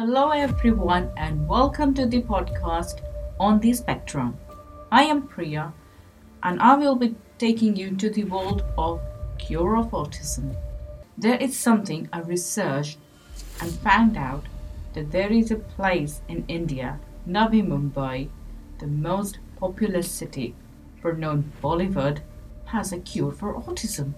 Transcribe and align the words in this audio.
Hello, 0.00 0.30
everyone, 0.30 1.10
and 1.18 1.46
welcome 1.46 1.92
to 1.92 2.06
the 2.06 2.22
podcast 2.22 3.02
on 3.38 3.60
the 3.60 3.74
spectrum. 3.74 4.38
I 4.90 5.02
am 5.02 5.26
Priya, 5.28 5.74
and 6.42 6.58
I 6.58 6.74
will 6.76 6.96
be 6.96 7.16
taking 7.36 7.76
you 7.76 7.94
to 7.96 8.08
the 8.08 8.24
world 8.24 8.64
of 8.78 9.02
cure 9.36 9.76
of 9.76 9.90
autism. 9.90 10.56
There 11.18 11.36
is 11.36 11.54
something 11.54 12.08
I 12.14 12.20
researched 12.20 12.96
and 13.60 13.70
found 13.72 14.16
out 14.16 14.46
that 14.94 15.12
there 15.12 15.30
is 15.30 15.50
a 15.50 15.56
place 15.56 16.22
in 16.28 16.46
India, 16.48 16.98
Navi 17.28 17.62
Mumbai, 17.62 18.30
the 18.78 18.86
most 18.86 19.38
populous 19.58 20.10
city 20.10 20.54
for 21.02 21.12
known 21.12 21.52
Bollywood, 21.62 22.20
has 22.64 22.90
a 22.90 23.00
cure 23.00 23.32
for 23.32 23.52
autism. 23.52 24.14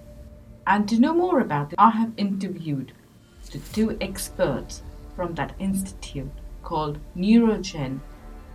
And 0.64 0.88
to 0.88 1.00
know 1.00 1.12
more 1.12 1.40
about 1.40 1.72
it, 1.72 1.76
I 1.76 1.90
have 1.90 2.12
interviewed 2.16 2.92
the 3.50 3.58
two 3.58 3.96
experts 4.00 4.84
from 5.22 5.34
that 5.36 5.54
institute 5.60 6.32
called 6.64 6.98
Neurogen 7.16 8.00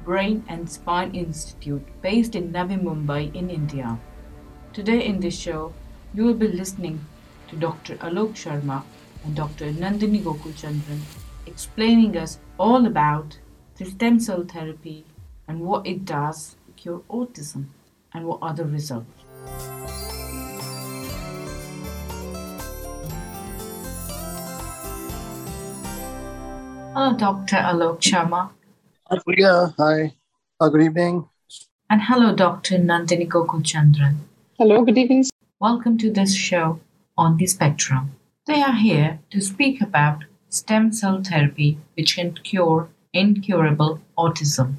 Brain 0.03 0.43
and 0.49 0.69
Spine 0.69 1.15
Institute 1.15 1.85
based 2.01 2.35
in 2.35 2.51
Navi 2.51 2.77
Mumbai 2.87 3.33
in 3.33 3.49
India. 3.49 3.97
Today 4.73 5.05
in 5.05 5.21
this 5.21 5.39
show, 5.39 5.73
you 6.13 6.25
will 6.25 6.33
be 6.33 6.49
listening 6.49 6.99
to 7.47 7.55
Dr. 7.55 7.95
Alok 8.07 8.33
Sharma 8.41 8.83
and 9.23 9.33
Dr. 9.33 9.71
Nandini 9.71 10.21
Gokulchandran 10.21 10.99
explaining 11.45 12.17
us 12.17 12.37
all 12.59 12.85
about 12.85 13.39
the 13.77 13.85
stem 13.85 14.19
cell 14.19 14.43
therapy 14.43 15.05
and 15.47 15.61
what 15.61 15.87
it 15.87 16.03
does 16.03 16.57
cure 16.75 17.01
autism 17.09 17.67
and 18.13 18.25
what 18.25 18.39
are 18.41 18.53
the 18.53 18.65
results. 18.65 20.06
Hello, 26.97 27.15
Dr. 27.15 27.57
Alok 27.57 28.01
Sharma. 28.01 28.49
Hi, 29.07 29.17
Priya. 29.23 29.71
Hi. 29.77 30.13
Uh, 30.59 30.69
good 30.69 30.81
evening. 30.81 31.29
And 31.91 32.01
hello, 32.01 32.33
Dr. 32.33 32.79
Nandini 32.79 33.27
Gokulchandran. 33.27 34.15
Hello, 34.57 34.83
good 34.83 34.97
evening. 34.97 35.25
Welcome 35.59 35.99
to 35.99 36.09
this 36.09 36.33
show 36.33 36.79
on 37.15 37.37
the 37.37 37.45
spectrum. 37.45 38.13
They 38.47 38.63
are 38.63 38.73
here 38.73 39.19
to 39.29 39.41
speak 39.41 39.79
about 39.79 40.23
stem 40.49 40.91
cell 40.91 41.21
therapy, 41.21 41.77
which 41.95 42.15
can 42.15 42.33
cure 42.33 42.89
incurable 43.13 44.01
autism. 44.17 44.77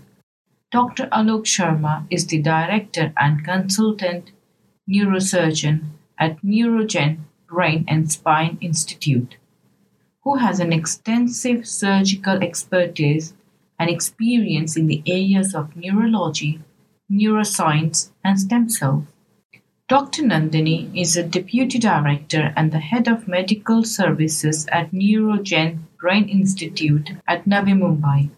Dr. 0.73 1.07
Alok 1.13 1.45
Sharma 1.45 2.05
is 2.11 2.27
the 2.27 2.43
director 2.43 3.13
and 3.17 3.45
consultant 3.45 4.33
neurosurgeon 4.91 5.91
at 6.19 6.43
Neurogen 6.43 7.19
Brain 7.47 7.85
and 7.87 8.11
Spine 8.11 8.59
Institute 8.61 9.37
who 10.29 10.37
has 10.37 10.61
an 10.61 10.75
extensive 10.75 11.67
surgical 11.67 12.43
expertise 12.43 13.33
and 13.79 13.89
experience 13.89 14.77
in 14.77 14.87
the 14.87 15.03
areas 15.07 15.55
of 15.55 15.75
neurology, 15.75 16.61
neuroscience, 17.11 18.11
and 18.23 18.39
stem 18.39 18.69
cells. 18.69 19.05
Dr. 19.89 20.23
Nandini 20.25 20.91
is 20.95 21.17
a 21.17 21.23
deputy 21.23 21.79
director 21.79 22.53
and 22.55 22.71
the 22.71 22.79
head 22.79 23.09
of 23.09 23.27
medical 23.27 23.83
services 23.85 24.67
at 24.71 24.93
Neurogen 24.93 25.79
Brain 25.99 26.29
Institute 26.29 27.13
at 27.27 27.47
Navi 27.47 27.73
Mumbai. 27.73 28.29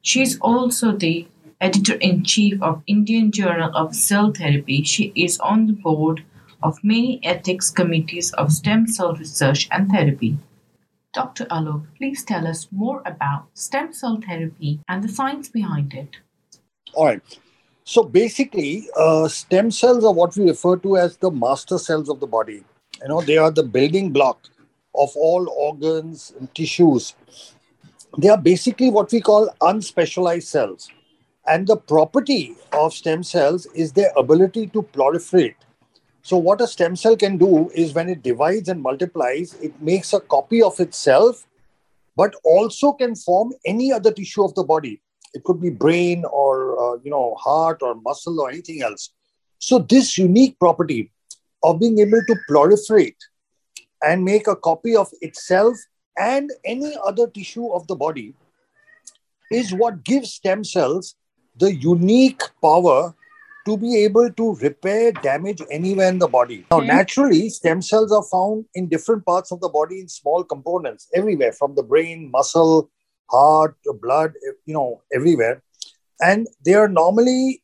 She 0.00 0.22
is 0.22 0.38
also 0.40 0.92
the 0.92 1.28
editor 1.60 1.96
in 1.96 2.24
chief 2.24 2.62
of 2.62 2.82
Indian 2.86 3.30
Journal 3.32 3.70
of 3.76 3.94
Cell 3.94 4.32
Therapy. 4.32 4.82
She 4.82 5.12
is 5.14 5.38
on 5.40 5.66
the 5.66 5.74
board 5.74 6.24
of 6.62 6.82
many 6.82 7.20
ethics 7.22 7.70
committees 7.70 8.32
of 8.32 8.50
stem 8.50 8.86
cell 8.86 9.14
research 9.14 9.68
and 9.70 9.90
therapy. 9.90 10.38
Dr. 11.14 11.46
Alok, 11.46 11.86
please 11.96 12.24
tell 12.24 12.46
us 12.46 12.68
more 12.70 13.02
about 13.06 13.46
stem 13.54 13.92
cell 13.92 14.20
therapy 14.24 14.80
and 14.88 15.02
the 15.02 15.08
science 15.08 15.48
behind 15.48 15.94
it. 15.94 16.16
All 16.94 17.06
right. 17.06 17.22
So 17.84 18.02
basically, 18.02 18.88
uh, 18.96 19.28
stem 19.28 19.70
cells 19.70 20.04
are 20.04 20.12
what 20.12 20.36
we 20.36 20.48
refer 20.48 20.76
to 20.76 20.98
as 20.98 21.16
the 21.16 21.30
master 21.30 21.78
cells 21.78 22.10
of 22.10 22.20
the 22.20 22.26
body. 22.26 22.62
You 23.00 23.08
know, 23.08 23.22
they 23.22 23.38
are 23.38 23.50
the 23.50 23.62
building 23.62 24.10
block 24.10 24.48
of 24.94 25.10
all 25.16 25.48
organs 25.48 26.34
and 26.38 26.54
tissues. 26.54 27.14
They 28.18 28.28
are 28.28 28.36
basically 28.36 28.90
what 28.90 29.10
we 29.10 29.20
call 29.20 29.48
unspecialized 29.60 30.42
cells. 30.42 30.90
And 31.46 31.66
the 31.66 31.76
property 31.76 32.56
of 32.72 32.92
stem 32.92 33.22
cells 33.22 33.66
is 33.74 33.92
their 33.92 34.12
ability 34.16 34.66
to 34.68 34.82
proliferate 34.82 35.54
so, 36.28 36.36
what 36.36 36.60
a 36.60 36.66
stem 36.66 36.94
cell 36.94 37.16
can 37.16 37.38
do 37.38 37.70
is 37.70 37.94
when 37.94 38.10
it 38.10 38.22
divides 38.22 38.68
and 38.68 38.82
multiplies, 38.82 39.54
it 39.62 39.80
makes 39.80 40.12
a 40.12 40.20
copy 40.20 40.62
of 40.62 40.78
itself, 40.78 41.46
but 42.16 42.34
also 42.44 42.92
can 42.92 43.14
form 43.14 43.54
any 43.64 43.94
other 43.94 44.12
tissue 44.12 44.44
of 44.44 44.54
the 44.54 44.62
body. 44.62 45.00
It 45.32 45.42
could 45.44 45.58
be 45.58 45.70
brain 45.70 46.26
or 46.30 46.78
uh, 46.78 46.98
you 47.02 47.10
know 47.10 47.34
heart 47.36 47.78
or 47.80 47.94
muscle 47.94 48.42
or 48.42 48.50
anything 48.50 48.82
else. 48.82 49.08
So, 49.58 49.78
this 49.78 50.18
unique 50.18 50.58
property 50.58 51.10
of 51.62 51.80
being 51.80 51.98
able 51.98 52.20
to 52.26 52.36
proliferate 52.50 53.16
and 54.02 54.22
make 54.22 54.48
a 54.48 54.56
copy 54.56 54.96
of 54.96 55.08
itself 55.22 55.78
and 56.18 56.50
any 56.66 56.94
other 57.06 57.26
tissue 57.28 57.72
of 57.72 57.86
the 57.86 57.96
body 57.96 58.34
is 59.50 59.72
what 59.72 60.04
gives 60.04 60.34
stem 60.34 60.62
cells 60.62 61.14
the 61.56 61.74
unique 61.74 62.42
power 62.60 63.14
to 63.68 63.76
be 63.76 63.96
able 64.02 64.30
to 64.32 64.54
repair 64.62 65.12
damage 65.12 65.60
anywhere 65.70 66.08
in 66.08 66.18
the 66.18 66.26
body. 66.26 66.64
Now, 66.70 66.80
naturally, 66.80 67.50
stem 67.50 67.82
cells 67.82 68.10
are 68.10 68.22
found 68.22 68.64
in 68.74 68.88
different 68.88 69.26
parts 69.26 69.52
of 69.52 69.60
the 69.60 69.68
body 69.68 70.00
in 70.00 70.08
small 70.08 70.42
components, 70.42 71.08
everywhere 71.14 71.52
from 71.52 71.74
the 71.74 71.82
brain, 71.82 72.30
muscle, 72.30 72.90
heart, 73.30 73.76
blood, 74.00 74.32
you 74.64 74.74
know, 74.74 75.02
everywhere. 75.12 75.62
And 76.20 76.48
they 76.64 76.74
are 76.74 76.88
normally, 76.88 77.62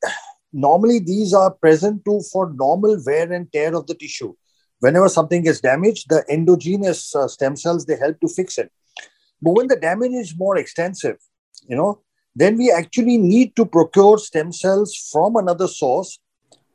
normally 0.52 0.98
these 0.98 1.32
are 1.32 1.50
present 1.50 2.04
to 2.04 2.20
for 2.30 2.52
normal 2.52 2.98
wear 3.06 3.32
and 3.32 3.50
tear 3.50 3.74
of 3.74 3.86
the 3.86 3.94
tissue. 3.94 4.34
Whenever 4.80 5.08
something 5.08 5.42
gets 5.42 5.60
damaged, 5.60 6.10
the 6.10 6.22
endogenous 6.28 7.14
uh, 7.16 7.28
stem 7.28 7.56
cells 7.56 7.86
they 7.86 7.96
help 7.96 8.20
to 8.20 8.28
fix 8.28 8.58
it. 8.58 8.70
But 9.40 9.52
when 9.52 9.68
the 9.68 9.76
damage 9.76 10.12
is 10.12 10.34
more 10.36 10.58
extensive, 10.58 11.16
you 11.66 11.76
know, 11.76 12.02
then 12.34 12.56
we 12.56 12.70
actually 12.70 13.18
need 13.18 13.54
to 13.56 13.64
procure 13.64 14.18
stem 14.18 14.52
cells 14.52 15.08
from 15.12 15.36
another 15.36 15.68
source 15.68 16.18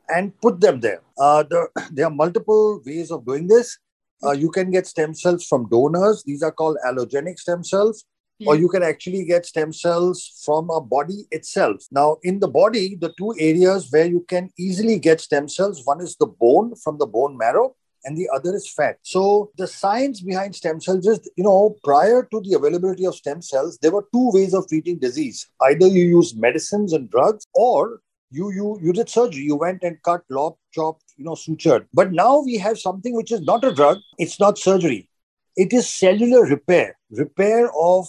and 0.08 0.38
put 0.40 0.60
them 0.60 0.80
there. 0.80 1.02
Uh, 1.18 1.42
the, 1.42 1.68
there 1.92 2.06
are 2.06 2.10
multiple 2.10 2.80
ways 2.84 3.10
of 3.10 3.24
doing 3.24 3.46
this. 3.46 3.78
Uh, 4.22 4.32
you 4.32 4.50
can 4.50 4.70
get 4.70 4.86
stem 4.86 5.14
cells 5.14 5.46
from 5.46 5.68
donors, 5.68 6.22
these 6.24 6.42
are 6.42 6.52
called 6.52 6.76
allogenic 6.86 7.38
stem 7.38 7.64
cells. 7.64 8.04
Or 8.46 8.56
you 8.56 8.70
can 8.70 8.82
actually 8.82 9.26
get 9.26 9.44
stem 9.44 9.70
cells 9.70 10.42
from 10.46 10.70
a 10.70 10.80
body 10.80 11.26
itself. 11.30 11.82
Now, 11.90 12.16
in 12.22 12.40
the 12.40 12.48
body, 12.48 12.96
the 12.98 13.12
two 13.18 13.34
areas 13.38 13.88
where 13.90 14.06
you 14.06 14.24
can 14.26 14.48
easily 14.58 14.98
get 14.98 15.20
stem 15.20 15.46
cells 15.46 15.82
one 15.84 16.00
is 16.00 16.16
the 16.16 16.26
bone 16.26 16.74
from 16.76 16.96
the 16.96 17.06
bone 17.06 17.36
marrow, 17.36 17.76
and 18.04 18.16
the 18.16 18.28
other 18.34 18.54
is 18.54 18.72
fat. 18.72 18.98
So 19.02 19.50
the 19.56 19.66
science 19.66 20.20
behind 20.20 20.54
stem 20.54 20.80
cells 20.80 21.06
is, 21.06 21.28
you 21.36 21.44
know, 21.44 21.76
prior 21.84 22.22
to 22.30 22.40
the 22.40 22.54
availability 22.54 23.06
of 23.06 23.14
stem 23.14 23.42
cells, 23.42 23.78
there 23.78 23.90
were 23.90 24.06
two 24.12 24.30
ways 24.32 24.54
of 24.54 24.68
treating 24.68 24.98
disease. 24.98 25.48
Either 25.62 25.86
you 25.86 26.04
use 26.04 26.34
medicines 26.34 26.92
and 26.92 27.10
drugs, 27.10 27.46
or 27.54 28.00
you 28.30 28.52
you 28.52 28.78
you 28.82 28.92
did 28.92 29.08
surgery. 29.08 29.42
You 29.42 29.56
went 29.56 29.82
and 29.82 30.02
cut, 30.02 30.22
lopped, 30.30 30.60
chopped, 30.72 31.04
you 31.16 31.24
know, 31.24 31.32
sutured. 31.32 31.86
But 31.92 32.12
now 32.12 32.40
we 32.40 32.58
have 32.58 32.78
something 32.78 33.14
which 33.14 33.32
is 33.32 33.40
not 33.42 33.64
a 33.64 33.72
drug. 33.72 33.98
It's 34.18 34.38
not 34.40 34.58
surgery. 34.58 35.08
It 35.56 35.72
is 35.72 35.88
cellular 35.88 36.44
repair, 36.44 36.96
repair 37.10 37.70
of 37.78 38.06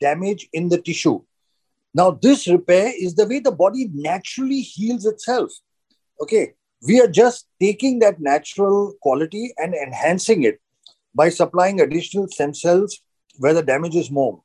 damage 0.00 0.48
in 0.52 0.68
the 0.68 0.80
tissue. 0.80 1.20
Now, 1.92 2.12
this 2.12 2.46
repair 2.46 2.92
is 2.96 3.14
the 3.14 3.26
way 3.26 3.40
the 3.40 3.50
body 3.50 3.90
naturally 3.92 4.60
heals 4.60 5.04
itself. 5.04 5.50
Okay, 6.20 6.54
we 6.86 7.00
are 7.00 7.08
just 7.08 7.46
taking 7.60 7.98
that 8.00 8.20
natural 8.20 8.94
quality 9.02 9.52
and 9.58 9.74
enhancing 9.74 10.44
it 10.44 10.60
by 11.14 11.28
supplying 11.28 11.80
additional 11.80 12.28
stem 12.28 12.54
cells 12.54 13.00
where 13.38 13.54
the 13.54 13.62
damage 13.62 13.96
is 13.96 14.10
more. 14.10 14.42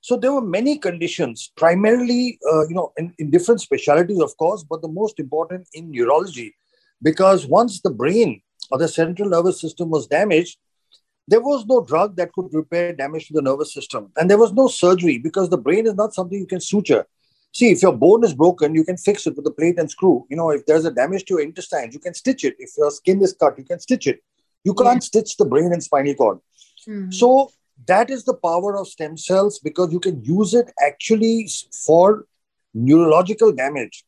So 0.00 0.16
there 0.16 0.32
were 0.32 0.42
many 0.42 0.76
conditions, 0.78 1.50
primarily, 1.56 2.38
uh, 2.52 2.68
you 2.68 2.74
know, 2.74 2.92
in, 2.98 3.14
in 3.18 3.30
different 3.30 3.62
specialties, 3.62 4.20
of 4.20 4.36
course, 4.36 4.62
but 4.62 4.82
the 4.82 4.88
most 4.88 5.18
important 5.18 5.66
in 5.72 5.90
neurology, 5.90 6.54
because 7.02 7.46
once 7.46 7.80
the 7.80 7.90
brain 7.90 8.42
or 8.70 8.78
the 8.78 8.88
central 8.88 9.28
nervous 9.28 9.60
system 9.60 9.90
was 9.90 10.06
damaged, 10.06 10.58
there 11.26 11.40
was 11.40 11.64
no 11.64 11.82
drug 11.82 12.16
that 12.16 12.32
could 12.32 12.52
repair 12.52 12.92
damage 12.92 13.28
to 13.28 13.32
the 13.32 13.40
nervous 13.40 13.72
system. 13.72 14.12
And 14.16 14.30
there 14.30 14.38
was 14.38 14.52
no 14.52 14.68
surgery 14.68 15.18
because 15.18 15.48
the 15.48 15.56
brain 15.56 15.86
is 15.86 15.94
not 15.94 16.12
something 16.12 16.38
you 16.38 16.46
can 16.46 16.60
suture. 16.60 17.06
See, 17.54 17.70
if 17.70 17.82
your 17.82 17.92
bone 17.92 18.24
is 18.24 18.34
broken, 18.34 18.74
you 18.74 18.84
can 18.84 18.96
fix 18.96 19.26
it 19.28 19.36
with 19.36 19.46
a 19.46 19.50
plate 19.50 19.78
and 19.78 19.88
screw. 19.88 20.26
You 20.28 20.36
know, 20.36 20.50
if 20.50 20.66
there's 20.66 20.84
a 20.84 20.90
damage 20.90 21.24
to 21.26 21.34
your 21.34 21.42
intestines, 21.42 21.94
you 21.94 22.00
can 22.00 22.12
stitch 22.12 22.44
it. 22.44 22.56
If 22.58 22.70
your 22.76 22.90
skin 22.90 23.22
is 23.22 23.32
cut, 23.32 23.56
you 23.56 23.64
can 23.64 23.78
stitch 23.78 24.08
it. 24.08 24.22
You 24.64 24.74
can't 24.74 24.96
yeah. 24.96 25.10
stitch 25.10 25.36
the 25.36 25.44
brain 25.44 25.72
and 25.72 25.82
spinal 25.82 26.14
cord. 26.14 26.38
Mm-hmm. 26.88 27.12
So 27.12 27.52
that 27.86 28.10
is 28.10 28.24
the 28.24 28.34
power 28.34 28.76
of 28.76 28.88
stem 28.88 29.16
cells 29.16 29.60
because 29.60 29.92
you 29.92 30.00
can 30.00 30.24
use 30.24 30.52
it 30.54 30.72
actually 30.84 31.48
for 31.86 32.26
neurological 32.72 33.52
damage. 33.52 34.04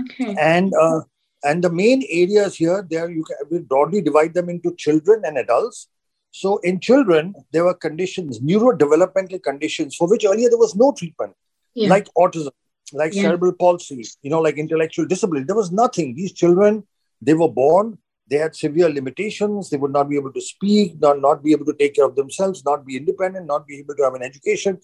Okay. 0.00 0.34
And 0.40 0.72
uh, 0.74 1.00
and 1.44 1.62
the 1.62 1.70
main 1.70 2.02
areas 2.08 2.56
here, 2.56 2.86
there 2.88 3.10
you 3.10 3.24
can 3.24 3.36
we 3.50 3.58
broadly 3.58 4.00
divide 4.00 4.32
them 4.32 4.48
into 4.48 4.74
children 4.76 5.22
and 5.24 5.36
adults. 5.36 5.88
So 6.30 6.58
in 6.58 6.80
children, 6.80 7.34
there 7.52 7.64
were 7.64 7.74
conditions, 7.74 8.40
neurodevelopmental 8.40 9.42
conditions 9.42 9.96
for 9.96 10.08
which 10.08 10.24
earlier 10.24 10.48
there 10.48 10.58
was 10.58 10.74
no 10.74 10.92
treatment, 10.92 11.34
Yeah. 11.74 11.88
like 11.88 12.06
autism, 12.16 12.50
like 12.92 13.14
Yeah. 13.14 13.22
cerebral 13.22 13.52
palsy, 13.52 14.04
you 14.22 14.30
know, 14.30 14.40
like 14.40 14.58
intellectual 14.58 15.06
disability. 15.06 15.44
There 15.44 15.56
was 15.56 15.72
nothing. 15.72 16.14
These 16.14 16.32
children, 16.32 16.86
they 17.20 17.34
were 17.34 17.48
born, 17.48 17.98
they 18.28 18.36
had 18.36 18.54
severe 18.54 18.88
limitations. 18.90 19.70
They 19.70 19.76
would 19.76 19.92
not 19.92 20.08
be 20.08 20.16
able 20.16 20.32
to 20.32 20.40
speak, 20.40 21.00
not, 21.00 21.20
not 21.20 21.42
be 21.42 21.52
able 21.52 21.64
to 21.66 21.72
take 21.72 21.94
care 21.94 22.04
of 22.04 22.14
themselves, 22.14 22.64
not 22.64 22.84
be 22.84 22.96
independent, 22.96 23.46
not 23.46 23.66
be 23.66 23.78
able 23.78 23.94
to 23.96 24.04
have 24.04 24.14
an 24.14 24.22
education. 24.22 24.78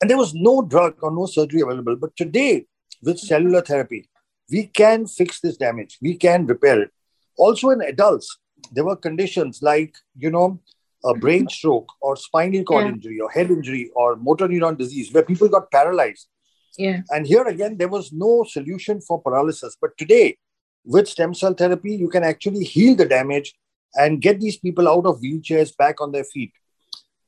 And 0.00 0.10
there 0.10 0.18
was 0.18 0.34
no 0.34 0.62
drug 0.62 0.96
or 1.02 1.10
no 1.10 1.26
surgery 1.26 1.62
available. 1.62 1.96
But 1.96 2.16
today, 2.16 2.66
with 3.02 3.16
mm-hmm. 3.16 3.26
cellular 3.26 3.62
therapy, 3.62 4.08
we 4.50 4.66
can 4.66 5.06
fix 5.06 5.40
this 5.40 5.56
damage. 5.56 5.98
We 6.02 6.16
can 6.16 6.46
repair 6.46 6.82
it. 6.82 6.90
Also, 7.38 7.70
in 7.70 7.80
adults, 7.80 8.38
there 8.72 8.84
were 8.84 8.96
conditions 8.96 9.62
like, 9.62 9.94
you 10.16 10.30
know, 10.30 10.60
a 11.04 11.14
brain 11.14 11.42
mm-hmm. 11.42 11.48
stroke 11.48 11.90
or 12.00 12.16
spinal 12.16 12.64
cord 12.64 12.84
Yeah. 12.84 12.92
injury 12.92 13.20
or 13.20 13.30
head 13.30 13.50
injury 13.50 13.90
or 13.94 14.16
motor 14.16 14.48
neuron 14.48 14.76
disease 14.76 15.12
where 15.12 15.22
people 15.22 15.48
got 15.48 15.70
paralyzed. 15.70 16.28
Yeah. 16.76 17.00
And 17.10 17.26
here 17.26 17.44
again, 17.44 17.76
there 17.76 17.88
was 17.88 18.12
no 18.12 18.44
solution 18.48 19.00
for 19.00 19.20
paralysis. 19.20 19.76
But 19.80 19.96
today, 19.96 20.36
with 20.84 21.08
stem 21.08 21.34
cell 21.34 21.54
therapy, 21.54 21.94
you 21.94 22.08
can 22.08 22.24
actually 22.24 22.64
heal 22.64 22.94
the 22.94 23.06
damage 23.06 23.54
and 23.94 24.20
get 24.20 24.40
these 24.40 24.58
people 24.58 24.88
out 24.88 25.06
of 25.06 25.20
wheelchairs 25.20 25.76
back 25.76 26.00
on 26.00 26.12
their 26.12 26.24
feet. 26.24 26.52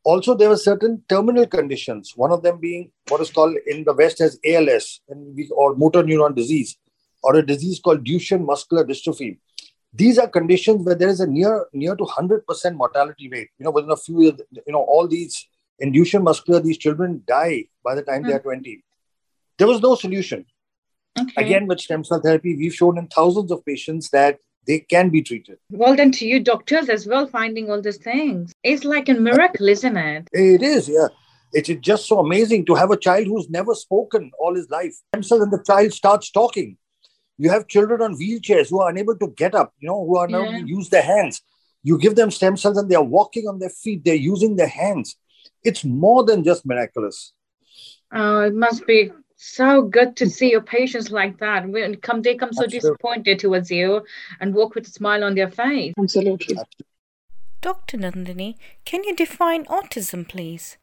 Also, 0.05 0.35
there 0.35 0.49
were 0.49 0.57
certain 0.57 1.03
terminal 1.09 1.47
conditions, 1.47 2.13
one 2.15 2.31
of 2.31 2.43
them 2.43 2.61
being 2.61 2.93
what 3.09 3.21
is 3.21 3.31
called 3.31 3.57
in 3.67 3.83
the 3.85 3.93
West 3.93 4.21
as 4.21 4.39
ALS 4.47 5.01
or 5.51 5.75
motor 5.75 6.03
neuron 6.03 6.35
disease, 6.35 6.77
or 7.25 7.35
a 7.35 7.45
disease 7.45 7.81
called 7.81 8.05
Duchenne 8.05 8.45
muscular 8.45 8.85
dystrophy. 8.85 9.39
These 9.93 10.19
are 10.19 10.29
conditions 10.29 10.85
where 10.85 10.95
there 10.95 11.09
is 11.09 11.21
a 11.21 11.27
near 11.27 11.67
near 11.73 11.97
to 11.97 12.05
100% 12.05 12.77
mortality 12.77 13.29
rate. 13.29 13.49
You 13.59 13.65
know, 13.65 13.73
within 13.73 13.91
a 13.91 13.97
few 13.97 14.23
years, 14.23 14.41
you 14.53 14.73
know, 14.73 14.83
all 14.83 15.09
these 15.09 15.49
in 15.81 15.93
Duchenne 15.93 16.23
muscular, 16.23 16.61
these 16.61 16.79
children 16.79 17.23
die 17.27 17.65
by 17.83 17.95
the 17.95 18.03
time 18.03 18.23
they 18.23 18.33
are 18.33 18.39
hmm. 18.39 18.51
20. 18.51 18.85
There 19.59 19.67
was 19.67 19.81
no 19.81 19.95
solution. 19.95 20.45
Okay. 21.19 21.33
Again, 21.45 21.67
with 21.67 21.81
stem 21.81 22.05
cell 22.05 22.21
therapy, 22.21 22.57
we've 22.57 22.75
shown 22.75 22.99
in 22.99 23.09
thousands 23.09 23.51
of 23.51 23.65
patients 23.65 24.11
that 24.11 24.39
they 24.67 24.81
can 24.81 25.09
be 25.11 25.23
treated. 25.23 25.59
Well 25.71 25.97
done 25.97 26.13
to 26.13 26.27
you, 26.27 26.41
doctors, 26.41 26.89
as 26.89 27.07
well, 27.07 27.27
finding 27.27 27.71
all 27.71 27.81
these 27.81 27.97
things. 27.97 28.53
It's 28.63 28.85
like 28.85 29.09
a 29.09 29.15
miracle, 29.15 29.69
isn't 29.69 29.97
it? 29.97 30.29
It 30.33 30.63
is, 30.63 30.89
yeah. 30.89 31.09
It's 31.53 31.71
just 31.81 32.07
so 32.07 32.19
amazing 32.19 32.67
to 32.67 32.75
have 32.75 32.91
a 32.91 32.97
child 32.99 33.29
who's 33.29 33.49
never 33.49 33.75
spoken 33.75 34.31
all 34.39 34.55
his 34.55 34.69
life. 34.69 34.95
Stem 35.13 35.23
cell 35.23 35.43
and 35.43 35.53
the 35.53 35.63
child 35.65 35.93
starts 35.93 36.31
talking. 36.31 36.77
You 37.39 37.51
have 37.51 37.69
children 37.69 38.03
on 38.03 38.17
wheelchairs 38.19 38.69
who 38.69 38.81
are 38.81 38.91
unable 38.91 39.17
to 39.19 39.29
get 39.29 39.55
up, 39.55 39.73
you 39.79 39.89
know, 39.89 40.05
who 40.05 40.17
are 40.19 40.27
unable 40.27 40.53
Yeah. 40.53 40.61
to 40.61 40.67
use 40.67 40.91
their 40.91 41.03
hands. 41.03 41.41
You 41.83 41.99
give 41.99 42.17
them 42.17 42.31
stem 42.31 42.57
cells 42.57 42.77
and 42.77 42.91
they 42.91 42.97
are 42.97 43.05
walking 43.05 43.47
on 43.47 43.59
their 43.59 43.71
feet, 43.71 44.05
they're 44.05 44.15
using 44.15 44.57
their 44.57 44.67
hands. 44.69 45.17
It's 45.63 45.85
more 45.85 46.25
than 46.25 46.45
just 46.45 46.67
miraculous. 46.67 47.33
Oh, 48.13 48.41
it 48.41 48.55
must 48.55 48.87
be 48.87 49.13
so 49.37 49.83
good 49.83 50.17
to 50.17 50.29
see 50.29 50.51
your 50.51 50.63
patients 50.63 51.11
like 51.11 51.39
that. 51.39 51.69
When 51.69 51.97
come, 51.97 52.23
they 52.23 52.35
come 52.35 52.53
so 52.53 52.65
Absolutely. 52.65 52.79
disappointed 52.79 53.39
towards 53.39 53.71
you 53.71 54.03
and 54.41 54.55
walk 54.55 54.75
with 54.75 54.87
a 54.87 54.91
smile 54.91 55.25
on 55.25 55.35
their 55.35 55.51
face. 55.51 55.95
Absolutely. 55.99 56.57
Dr. 57.61 57.99
Nandini, 57.99 58.57
can 58.85 59.05
you 59.05 59.15
define 59.15 59.65
autism, 59.67 60.29
please? 60.29 60.77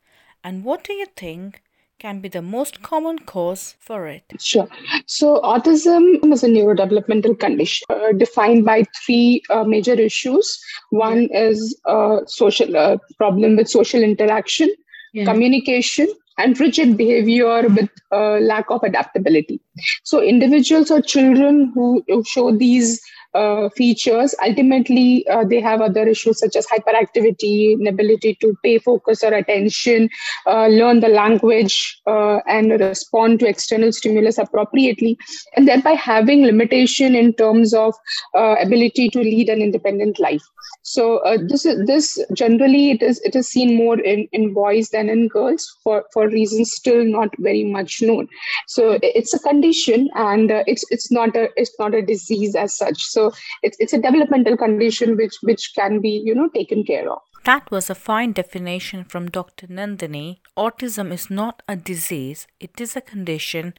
And 0.43 0.63
what 0.63 0.83
do 0.83 0.93
you 0.93 1.05
think 1.15 1.61
can 1.99 2.19
be 2.19 2.27
the 2.27 2.41
most 2.41 2.81
common 2.83 3.19
cause 3.19 3.75
for 3.79 4.07
it? 4.07 4.33
Sure. 4.39 4.67
So, 5.05 5.39
autism 5.41 6.31
is 6.33 6.43
a 6.43 6.47
neurodevelopmental 6.47 7.39
condition 7.39 7.85
uh, 7.89 8.11
defined 8.11 8.65
by 8.65 8.83
three 9.05 9.41
uh, 9.49 9.63
major 9.63 9.93
issues. 9.93 10.59
One 10.89 11.29
is 11.31 11.79
uh, 11.85 12.17
social 12.25 12.75
uh, 12.75 12.97
problem 13.17 13.55
with 13.55 13.69
social 13.69 14.01
interaction, 14.03 14.69
Yeah. 15.13 15.25
communication, 15.25 16.07
and 16.37 16.59
rigid 16.59 16.97
behavior 16.97 17.67
with 17.67 17.89
lack 18.11 18.69
of 18.69 18.83
adaptability. 18.83 19.59
So, 20.03 20.21
individuals 20.21 20.91
or 20.91 21.01
children 21.01 21.71
who, 21.73 22.03
show 22.25 22.55
these 22.55 23.01
uh, 23.33 23.67
features 23.69 24.35
ultimately 24.45 25.27
uh, 25.27 25.43
they 25.43 25.59
have 25.59 25.81
other 25.81 26.07
issues 26.07 26.39
such 26.39 26.55
as 26.55 26.67
hyperactivity, 26.67 27.73
inability 27.73 28.35
to 28.35 28.55
pay 28.63 28.77
focus 28.77 29.23
or 29.23 29.33
attention, 29.33 30.07
uh, 30.45 30.67
learn 30.67 30.99
the 30.99 31.07
language, 31.07 31.99
uh, 32.05 32.37
and 32.47 32.71
respond 32.79 33.39
to 33.39 33.47
external 33.47 33.91
stimulus 33.91 34.37
appropriately, 34.37 35.17
and 35.55 35.67
thereby 35.67 35.93
having 35.93 36.45
limitation 36.45 37.15
in 37.15 37.33
terms 37.33 37.73
of 37.73 37.95
uh, 38.35 38.55
ability 38.61 39.09
to 39.09 39.19
lead 39.19 39.49
an 39.49 39.61
independent 39.61 40.19
life. 40.19 40.43
So 40.83 41.21
this 41.47 41.65
is 41.65 41.87
this 41.87 42.19
generally 42.33 42.91
it 42.91 43.01
is 43.01 43.19
it 43.21 43.35
is 43.35 43.47
seen 43.47 43.77
more 43.77 43.99
in, 43.99 44.27
in 44.31 44.53
boys 44.53 44.89
than 44.89 45.09
in 45.09 45.27
girls 45.27 45.75
for 45.83 46.05
for 46.13 46.22
reasons 46.27 46.71
still 46.71 47.03
not 47.05 47.29
very 47.39 47.63
much 47.63 48.01
known. 48.01 48.27
So 48.67 48.99
it's 49.01 49.33
a 49.33 49.39
condition 49.39 50.09
and 50.15 50.51
uh, 50.51 50.63
it's 50.67 50.85
it's 50.91 51.11
not 51.11 51.35
a 51.35 51.49
it's 51.55 51.75
not 51.79 51.93
a 51.93 52.01
disease 52.01 52.55
as 52.55 52.77
such. 52.77 53.03
So 53.03 53.31
it's 53.61 53.77
it's 53.79 53.93
a 53.93 54.01
developmental 54.01 54.57
condition 54.57 55.17
which 55.17 55.35
which 55.41 55.71
can 55.75 56.01
be 56.01 56.21
you 56.25 56.35
know 56.35 56.49
taken 56.49 56.83
care 56.83 57.11
of. 57.11 57.19
That 57.43 57.69
was 57.71 57.89
a 57.89 57.95
fine 57.95 58.31
definition 58.31 59.03
from 59.03 59.29
Dr. 59.29 59.67
Nandini. 59.67 60.37
Autism 60.57 61.11
is 61.11 61.29
not 61.29 61.61
a 61.67 61.75
disease, 61.75 62.47
it 62.61 62.79
is 62.79 62.95
a 62.95 63.01
condition 63.01 63.73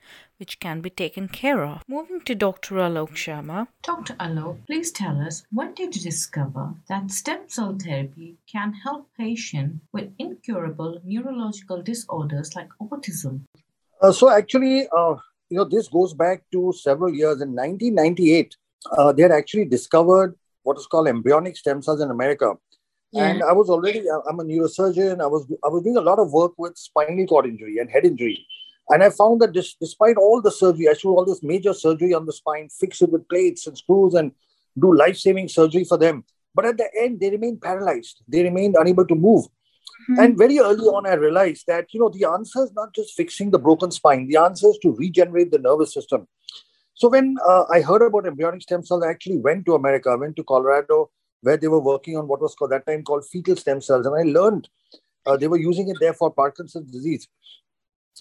which 0.45 0.61
can 0.61 0.83
be 0.83 0.91
taken 0.91 1.27
care 1.27 1.65
of. 1.65 1.83
Moving 1.89 2.21
to 2.27 2.35
Dr. 2.35 2.75
Alok 2.87 3.13
Sharma. 3.23 3.67
Dr. 3.83 4.13
Alok, 4.27 4.59
please 4.67 4.93
tell 4.93 5.19
us 5.27 5.43
when 5.51 5.73
did 5.73 5.97
you 5.97 6.03
discover 6.03 6.75
that 6.87 7.11
stem 7.11 7.45
cell 7.47 7.75
therapy 7.83 8.37
can 8.53 8.75
help 8.75 9.09
patients 9.17 9.81
with 9.95 10.11
incurable 10.19 11.01
neurological 11.03 11.81
disorders 11.83 12.55
like 12.55 12.69
autism? 12.83 13.41
Uh, 14.03 14.13
so 14.13 14.29
actually, 14.29 14.87
uh, 14.95 15.15
you 15.49 15.57
know, 15.57 15.65
this 15.65 15.89
goes 15.89 16.13
back 16.13 16.43
to 16.53 16.75
several 16.79 17.15
years. 17.15 17.41
In 17.41 17.57
1998, 17.57 18.55
uh, 18.99 19.13
they 19.13 19.23
had 19.23 19.33
actually 19.33 19.65
discovered 19.65 20.35
what 20.63 20.77
is 20.77 20.87
called 20.87 21.09
embryonic 21.09 21.57
stem 21.57 21.81
cells 21.81 22.03
in 22.03 22.11
America. 22.11 22.53
And 23.15 23.43
I 23.45 23.53
was 23.53 23.71
already, 23.71 24.03
I'm 24.29 24.41
a 24.41 24.45
neurosurgeon. 24.45 25.23
I 25.23 25.27
was, 25.27 25.47
I 25.65 25.69
was 25.69 25.85
doing 25.85 25.97
a 25.97 26.03
lot 26.03 26.19
of 26.19 26.33
work 26.33 26.53
with 26.59 26.77
spinal 26.77 27.27
cord 27.27 27.47
injury 27.47 27.79
and 27.79 27.89
head 27.89 28.05
injury. 28.05 28.47
And 28.89 29.03
I 29.03 29.11
found 29.11 29.41
that 29.41 29.55
this, 29.55 29.75
despite 29.81 30.17
all 30.17 30.43
the 30.43 30.51
surgery, 30.51 30.89
I 30.89 30.95
do 30.95 31.11
all 31.11 31.25
this 31.25 31.43
major 31.43 31.73
surgery 31.73 32.13
on 32.13 32.27
the 32.27 32.33
spine, 32.33 32.69
fix 32.69 33.01
it 33.03 33.11
with 33.11 33.29
plates 33.29 33.67
and 33.67 33.77
screws 33.77 34.15
and 34.15 34.33
do 34.79 34.95
life-saving 34.95 35.49
surgery 35.49 35.85
for 35.85 35.97
them. 35.97 36.25
But 36.55 36.67
at 36.67 36.77
the 36.77 36.89
end, 37.01 37.21
they 37.21 37.31
remained 37.31 37.63
paralyzed. 37.63 38.23
They 38.29 38.43
remained 38.43 38.77
unable 38.79 39.07
to 39.07 39.15
move. 39.15 39.47
And 40.19 40.37
very 40.37 40.59
early 40.59 40.85
on, 40.87 41.07
I 41.07 41.15
realized 41.15 41.65
that, 41.67 41.87
you 41.95 42.01
know, 42.01 42.11
the 42.11 42.27
answer 42.27 42.63
is 42.63 42.73
not 42.75 42.95
just 42.95 43.15
fixing 43.15 43.51
the 43.51 43.59
broken 43.59 43.91
spine. 43.91 44.27
The 44.29 44.37
answer 44.37 44.69
is 44.69 44.79
to 44.83 44.93
regenerate 44.93 45.51
the 45.51 45.59
nervous 45.59 45.95
system. 45.95 46.29
So 46.95 47.09
when 47.09 47.37
uh, 47.47 47.65
I 47.73 47.81
heard 47.81 48.03
about 48.03 48.27
embryonic 48.27 48.63
stem 48.63 48.85
cells, 48.85 49.03
I 49.03 49.11
actually 49.11 49.39
went 49.39 49.65
to 49.67 49.75
America, 49.75 50.11
I 50.11 50.17
went 50.17 50.37
to 50.37 50.45
Colorado, 50.45 51.11
where 51.41 51.57
they 51.57 51.69
were 51.69 51.81
working 51.81 52.17
on 52.17 52.29
what 52.29 52.41
was 52.41 52.55
called 52.55 52.73
that 52.73 52.87
time 52.87 53.03
called 53.03 53.25
fetal 53.27 53.57
stem 53.57 53.81
cells. 53.81 54.07
And 54.07 54.15
I 54.15 54.23
learned 54.23 54.69
uh, 55.27 55.37
they 55.37 55.49
were 55.49 55.59
using 55.59 55.89
it 55.89 55.97
there 56.01 56.15
for 56.15 56.31
Parkinson's 56.31 56.91
disease. 56.91 57.27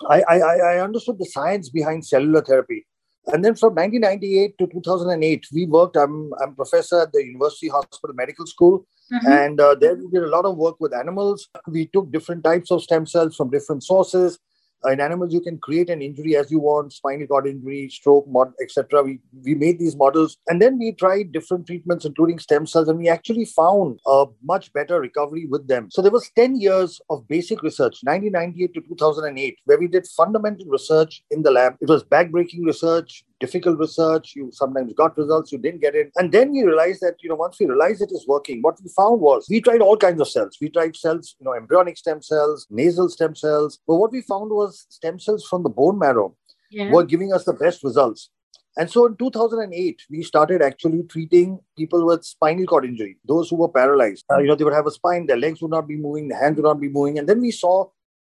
I, 0.09 0.21
I, 0.21 0.37
I 0.37 0.79
understood 0.83 1.19
the 1.19 1.25
science 1.25 1.69
behind 1.69 2.05
cellular 2.05 2.41
therapy. 2.41 2.85
And 3.27 3.43
then 3.43 3.55
from 3.55 3.75
1998 3.75 4.57
to 4.57 4.67
2008, 4.67 5.45
we 5.53 5.65
worked. 5.65 5.95
I'm, 5.95 6.31
I'm 6.41 6.55
professor 6.55 7.01
at 7.01 7.13
the 7.13 7.23
University 7.23 7.69
Hospital 7.69 8.13
Medical 8.15 8.45
School. 8.45 8.85
Mhm. 9.11 9.45
And 9.45 9.59
uh, 9.61 9.75
there 9.75 9.95
we 9.95 10.07
did 10.11 10.23
a 10.23 10.27
lot 10.27 10.45
of 10.45 10.57
work 10.57 10.77
with 10.79 10.93
animals. 10.93 11.47
We 11.67 11.87
took 11.87 12.11
different 12.11 12.43
types 12.43 12.71
of 12.71 12.81
stem 12.81 13.05
cells 13.05 13.35
from 13.35 13.49
different 13.49 13.83
sources. 13.83 14.39
In 14.85 14.99
animals, 14.99 15.33
you 15.33 15.41
can 15.41 15.57
create 15.57 15.89
an 15.89 16.01
injury 16.01 16.35
as 16.35 16.51
you 16.51 16.59
want, 16.59 16.93
spinal 16.93 17.27
cord 17.27 17.47
injury, 17.47 17.89
stroke, 17.89 18.27
mod, 18.27 18.53
etc. 18.61 19.03
We, 19.03 19.19
we 19.43 19.55
made 19.55 19.79
these 19.79 19.95
models. 19.95 20.37
And 20.47 20.61
then 20.61 20.77
we 20.77 20.91
tried 20.91 21.31
different 21.31 21.67
treatments, 21.67 22.05
including 22.05 22.39
stem 22.39 22.67
cells, 22.67 22.87
and 22.89 22.99
we 22.99 23.07
actually 23.09 23.45
found 23.45 23.99
a 24.05 24.25
much 24.43 24.73
better 24.73 24.99
recovery 24.99 25.45
with 25.45 25.67
them. 25.67 25.89
So 25.91 26.01
there 26.01 26.11
was 26.11 26.29
10 26.35 26.59
years 26.59 26.99
of 27.09 27.27
basic 27.27 27.63
research, 27.63 27.99
1998 28.03 28.73
to 28.73 28.81
2008, 28.81 29.57
where 29.65 29.79
we 29.79 29.87
did 29.87 30.07
fundamental 30.07 30.65
research 30.67 31.23
in 31.31 31.43
the 31.43 31.51
lab. 31.51 31.75
It 31.81 31.89
was 31.89 32.03
backbreaking 32.03 32.65
research, 32.65 33.23
difficult 33.43 33.79
research. 33.79 34.33
You 34.35 34.49
sometimes 34.51 34.93
got 34.93 35.17
results, 35.17 35.51
you 35.51 35.57
didn't 35.65 35.81
get 35.81 35.95
it. 36.01 36.11
And 36.17 36.31
then 36.31 36.51
we 36.51 36.63
realized 36.63 37.01
that, 37.01 37.15
you 37.23 37.29
know, 37.29 37.35
once 37.45 37.59
we 37.59 37.65
realized 37.65 38.01
it 38.01 38.11
is 38.11 38.25
working, 38.27 38.61
what 38.61 38.77
we 38.83 38.89
found 39.01 39.19
was 39.21 39.47
we 39.49 39.61
tried 39.61 39.81
all 39.81 39.97
kinds 40.05 40.21
of 40.21 40.29
cells. 40.35 40.57
We 40.61 40.69
tried 40.69 40.95
cells, 40.95 41.35
you 41.39 41.45
know, 41.45 41.53
embryonic 41.61 41.97
stem 41.97 42.21
cells, 42.21 42.67
nasal 42.69 43.09
stem 43.09 43.35
cells. 43.35 43.79
But 43.87 43.95
what 43.95 44.11
we 44.11 44.21
found 44.21 44.51
was 44.51 44.85
stem 44.89 45.19
cells 45.19 45.45
from 45.49 45.63
the 45.63 45.73
bone 45.81 45.99
marrow 46.05 46.29
Yeah. 46.71 46.91
were 46.93 47.03
giving 47.15 47.33
us 47.33 47.43
the 47.49 47.53
best 47.65 47.83
results. 47.83 48.29
And 48.75 48.89
so 48.93 49.05
in 49.07 49.15
2008, 49.17 50.01
we 50.09 50.23
started 50.23 50.61
actually 50.67 51.01
treating 51.03 51.59
people 51.77 52.05
with 52.07 52.23
spinal 52.25 52.65
cord 52.65 52.85
injury, 52.85 53.17
those 53.33 53.49
who 53.49 53.57
were 53.57 53.69
paralyzed. 53.69 54.23
Uh, 54.31 54.39
you 54.39 54.47
know, 54.47 54.55
they 54.55 54.63
would 54.63 54.73
have 54.81 54.87
a 54.87 54.91
spine, 54.99 55.27
their 55.27 55.37
legs 55.37 55.61
would 55.61 55.69
not 55.77 55.87
be 55.87 55.95
moving, 56.05 56.27
their 56.29 56.39
hands 56.43 56.55
would 56.57 56.69
not 56.71 56.79
be 56.81 56.89
moving. 56.89 57.19
And 57.19 57.29
then 57.29 57.39
we 57.41 57.51
saw 57.51 57.73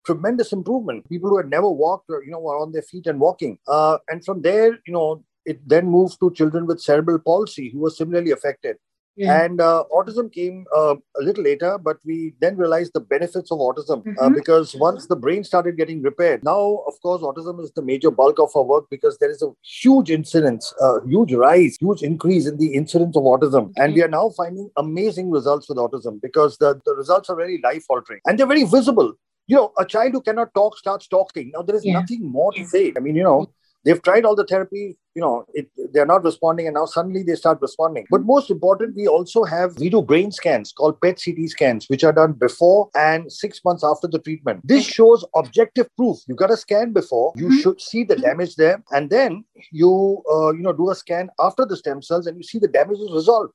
tremendous 0.05 0.51
improvement. 0.51 1.07
People 1.09 1.29
who 1.29 1.37
had 1.37 1.49
never 1.49 1.69
walked 1.69 2.09
or, 2.09 2.23
you 2.23 2.31
know, 2.31 2.39
were 2.39 2.57
on 2.57 2.71
their 2.71 2.81
feet 2.81 3.07
and 3.07 3.19
walking. 3.19 3.57
Uh, 3.67 3.97
and 4.09 4.23
from 4.23 4.41
there, 4.41 4.79
you 4.85 4.93
know, 4.93 5.23
it 5.45 5.59
then 5.67 5.87
moved 5.87 6.19
to 6.19 6.31
children 6.33 6.65
with 6.65 6.81
cerebral 6.81 7.19
palsy 7.19 7.69
who 7.69 7.79
were 7.79 7.89
similarly 7.89 8.31
affected. 8.31 8.77
Yeah. 9.17 9.43
And 9.43 9.59
uh, 9.59 9.83
autism 9.93 10.31
came 10.31 10.65
uh, 10.75 10.95
a 11.19 11.21
little 11.21 11.43
later, 11.43 11.77
but 11.77 11.97
we 12.05 12.33
then 12.39 12.55
realized 12.55 12.93
the 12.93 13.01
benefits 13.01 13.51
of 13.51 13.59
autism 13.59 13.99
uh, 13.99 14.09
mm-hmm. 14.09 14.23
uh, 14.23 14.29
because 14.29 14.73
once 14.75 15.07
the 15.07 15.17
brain 15.17 15.43
started 15.43 15.75
getting 15.75 16.01
repaired, 16.01 16.43
now, 16.43 16.83
of 16.87 16.93
course, 17.01 17.21
autism 17.21 17.61
is 17.61 17.71
the 17.73 17.81
major 17.81 18.09
bulk 18.09 18.39
of 18.39 18.51
our 18.55 18.63
work 18.63 18.85
because 18.89 19.17
there 19.17 19.29
is 19.29 19.41
a 19.41 19.49
huge 19.63 20.09
incidence, 20.09 20.73
a 20.79 21.05
huge 21.05 21.33
rise, 21.33 21.77
huge 21.79 22.03
increase 22.03 22.47
in 22.47 22.57
the 22.57 22.73
incidence 22.73 23.17
of 23.17 23.23
autism. 23.23 23.71
Okay. 23.71 23.83
And 23.83 23.93
we 23.93 24.01
are 24.01 24.07
now 24.07 24.29
finding 24.29 24.71
amazing 24.77 25.29
results 25.29 25.67
with 25.67 25.77
autism 25.77 26.21
because 26.21 26.57
the, 26.57 26.79
the 26.85 26.95
results 26.95 27.29
are 27.29 27.35
very 27.35 27.59
life 27.63 27.85
altering 27.89 28.21
and 28.25 28.39
they're 28.39 28.47
very 28.47 28.63
visible. 28.63 29.13
You 29.51 29.57
know, 29.57 29.71
a 29.77 29.85
child 29.85 30.13
who 30.13 30.21
cannot 30.21 30.53
talk 30.53 30.77
starts 30.77 31.07
talking. 31.07 31.51
Now, 31.53 31.63
there 31.63 31.75
is 31.75 31.85
yeah. 31.85 31.99
nothing 31.99 32.21
more 32.37 32.51
to 32.53 32.65
say. 32.65 32.93
I 32.95 33.01
mean, 33.01 33.17
you 33.17 33.23
know, 33.23 33.39
they've 33.83 34.01
tried 34.01 34.25
all 34.25 34.35
the 34.35 34.45
therapy 34.45 34.97
you 35.15 35.21
know 35.21 35.45
it, 35.53 35.69
they're 35.91 36.05
not 36.05 36.23
responding 36.23 36.67
and 36.67 36.75
now 36.75 36.85
suddenly 36.85 37.23
they 37.23 37.35
start 37.35 37.59
responding 37.61 38.05
but 38.09 38.23
most 38.23 38.49
important 38.49 38.95
we 38.95 39.07
also 39.07 39.43
have 39.43 39.77
we 39.77 39.89
do 39.89 40.01
brain 40.01 40.31
scans 40.31 40.71
called 40.71 40.99
pet 41.01 41.17
ct 41.17 41.49
scans 41.49 41.87
which 41.87 42.03
are 42.03 42.13
done 42.13 42.33
before 42.33 42.89
and 42.95 43.31
six 43.31 43.61
months 43.65 43.83
after 43.83 44.07
the 44.07 44.19
treatment 44.19 44.61
this 44.63 44.85
shows 44.85 45.25
objective 45.35 45.87
proof 45.97 46.17
you 46.27 46.35
got 46.35 46.51
a 46.51 46.57
scan 46.57 46.93
before 46.93 47.33
you 47.35 47.47
mm-hmm. 47.47 47.57
should 47.57 47.81
see 47.81 48.03
the 48.03 48.15
damage 48.15 48.55
there 48.55 48.81
and 48.91 49.09
then 49.09 49.43
you 49.71 50.23
uh, 50.31 50.51
you 50.51 50.61
know 50.61 50.73
do 50.73 50.89
a 50.89 50.95
scan 50.95 51.29
after 51.39 51.65
the 51.65 51.77
stem 51.77 52.01
cells 52.01 52.27
and 52.27 52.37
you 52.37 52.43
see 52.43 52.59
the 52.59 52.67
damage 52.67 52.99
is 52.99 53.11
resolved 53.13 53.51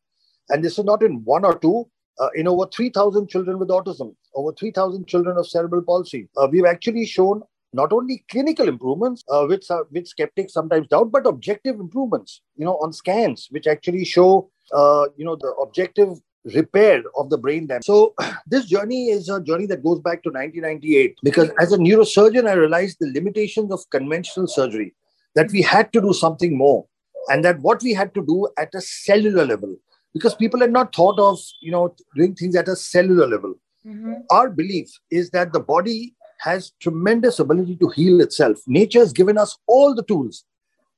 and 0.50 0.62
this 0.62 0.79
is 0.79 0.85
not 0.85 1.03
in 1.03 1.25
one 1.25 1.45
or 1.45 1.59
two 1.59 1.88
uh, 2.19 2.29
in 2.35 2.49
over 2.49 2.67
3,000 2.67 3.29
children 3.29 3.59
with 3.59 3.69
autism, 3.69 4.15
over 4.35 4.53
3,000 4.53 5.07
children 5.07 5.37
of 5.37 5.47
cerebral 5.47 5.83
palsy. 5.83 6.29
Uh, 6.37 6.49
we've 6.51 6.65
actually 6.65 7.07
shown 7.07 7.43
not 7.73 7.93
only 7.93 8.25
clinical 8.31 8.69
improvements, 8.69 9.23
uh, 9.29 9.45
which 9.45 9.67
which 9.91 10.09
skeptics 10.09 10.53
sometimes 10.53 10.89
doubt, 10.89 11.13
but 11.13 11.27
objective 11.27 11.79
improvements, 11.79 12.41
you 12.57 12.65
know, 12.65 12.77
on 12.77 12.93
scans, 12.93 13.49
which 13.51 13.67
actually 13.67 14.05
show, 14.05 14.51
uh, 14.73 15.07
you 15.17 15.25
know, 15.25 15.37
the 15.37 15.53
objective 15.61 16.19
repair 16.55 17.03
of 17.17 17.29
the 17.29 17.37
brain 17.37 17.67
damage. 17.67 17.85
So 17.85 18.15
this 18.47 18.67
journey 18.67 19.09
is 19.11 19.29
a 19.29 19.43
journey 19.43 19.67
that 19.67 19.83
goes 19.83 20.01
back 20.01 20.23
to 20.23 20.31
1998 20.31 21.19
because 21.23 21.51
as 21.61 21.73
a 21.73 21.79
neurosurgeon, 21.79 22.49
I 22.49 22.55
realized 22.55 22.99
the 23.01 23.13
limitations 23.13 23.73
of 23.73 23.81
conventional 23.91 24.47
surgery, 24.47 24.95
that 25.35 25.51
we 25.51 25.63
had 25.63 25.93
to 25.93 26.01
do 26.01 26.13
something 26.13 26.57
more 26.57 26.87
and 27.29 27.45
that 27.45 27.61
what 27.61 27.83
we 27.83 27.93
had 27.93 28.15
to 28.15 28.25
do 28.25 28.49
at 28.59 28.75
a 28.75 28.81
cellular 28.81 29.45
level 29.45 29.77
because 30.17 30.35
people 30.35 30.61
had 30.61 30.73
not 30.73 30.95
thought 30.95 31.19
of, 31.19 31.39
you 31.61 31.71
know, 31.71 31.95
doing 32.17 32.35
things 32.35 32.57
at 32.57 32.69
a 32.69 32.75
cellular 32.75 33.27
level. 33.27 33.55
Mm-hmm. 33.87 34.15
Our 34.31 34.49
belief 34.49 34.89
is 35.11 35.29
that 35.31 35.53
the 35.53 35.61
body 35.61 36.15
has 36.39 36.73
tremendous 36.81 37.39
ability 37.39 37.77
to 37.77 37.89
heal 37.89 38.23
itself. 38.23 38.59
Nature 38.67 39.01
has 39.01 39.13
given 39.13 39.37
us 39.37 39.59
all 39.67 39.95
the 39.95 40.03
tools. 40.05 40.45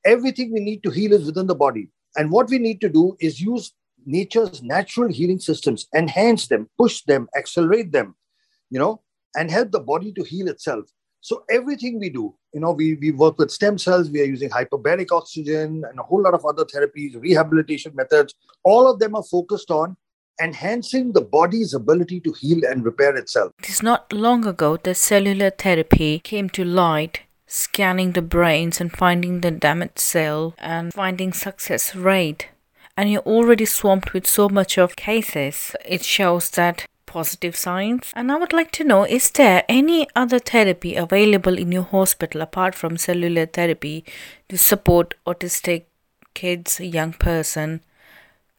Everything 0.05 0.53
we 0.53 0.61
need 0.61 0.83
to 0.83 0.89
heal 0.89 1.11
is 1.11 1.25
within 1.25 1.47
the 1.47 1.55
body. 1.55 1.89
And 2.15 2.31
what 2.31 2.49
we 2.49 2.59
need 2.59 2.79
to 2.79 2.87
do 2.87 3.17
is 3.19 3.41
use 3.41 3.73
nature's 4.05 4.63
natural 4.63 5.11
healing 5.11 5.39
systems, 5.39 5.87
enhance 5.93 6.47
them, 6.47 6.69
push 6.77 7.01
them, 7.03 7.27
accelerate 7.37 7.91
them, 7.91 8.15
you 8.69 8.79
know, 8.79 9.01
and 9.35 9.51
help 9.51 9.71
the 9.71 9.81
body 9.81 10.13
to 10.13 10.23
heal 10.23 10.47
itself. 10.47 10.85
So 11.21 11.43
everything 11.49 11.99
we 11.99 12.09
do, 12.09 12.33
you 12.53 12.61
know, 12.61 12.71
we, 12.71 12.95
we 12.95 13.11
work 13.11 13.37
with 13.37 13.51
stem 13.51 13.77
cells, 13.77 14.09
we 14.09 14.21
are 14.21 14.25
using 14.25 14.49
hyperbaric 14.49 15.11
oxygen 15.11 15.83
and 15.89 15.99
a 15.99 16.03
whole 16.03 16.21
lot 16.21 16.33
of 16.33 16.45
other 16.45 16.65
therapies, 16.65 17.19
rehabilitation 17.19 17.93
methods. 17.95 18.33
All 18.63 18.89
of 18.89 18.99
them 18.99 19.15
are 19.15 19.23
focused 19.23 19.69
on 19.69 19.97
enhancing 20.41 21.11
the 21.11 21.21
body's 21.21 21.73
ability 21.73 22.21
to 22.21 22.31
heal 22.31 22.61
and 22.65 22.85
repair 22.85 23.15
itself. 23.17 23.51
It 23.59 23.69
is 23.69 23.83
not 23.83 24.13
long 24.13 24.45
ago 24.45 24.77
that 24.77 24.95
cellular 24.95 25.49
therapy 25.49 26.19
came 26.19 26.49
to 26.51 26.63
light, 26.63 27.21
scanning 27.45 28.13
the 28.13 28.21
brains 28.21 28.79
and 28.79 28.91
finding 28.91 29.41
the 29.41 29.51
damaged 29.51 29.99
cell 29.99 30.55
and 30.57 30.93
finding 30.93 31.33
success 31.33 31.95
rate. 31.95 32.47
And 32.95 33.11
you're 33.11 33.21
already 33.21 33.65
swamped 33.65 34.13
with 34.13 34.27
so 34.27 34.49
much 34.49 34.77
of 34.77 34.95
cases. 34.95 35.75
It 35.85 36.03
shows 36.03 36.49
that 36.51 36.85
positive 37.09 37.55
signs. 37.55 38.11
And 38.15 38.31
I 38.31 38.37
would 38.37 38.53
like 38.53 38.71
to 38.79 38.83
know 38.83 39.03
is 39.03 39.29
there 39.31 39.63
any 39.67 40.07
other 40.15 40.39
therapy 40.39 40.95
available 40.95 41.57
in 41.57 41.71
your 41.71 41.83
hospital 41.83 42.41
apart 42.41 42.75
from 42.75 42.97
cellular 42.97 43.45
therapy 43.45 44.05
to 44.47 44.57
support 44.57 45.15
autistic 45.25 45.85
kids, 46.33 46.79
young 46.79 47.13
person 47.13 47.81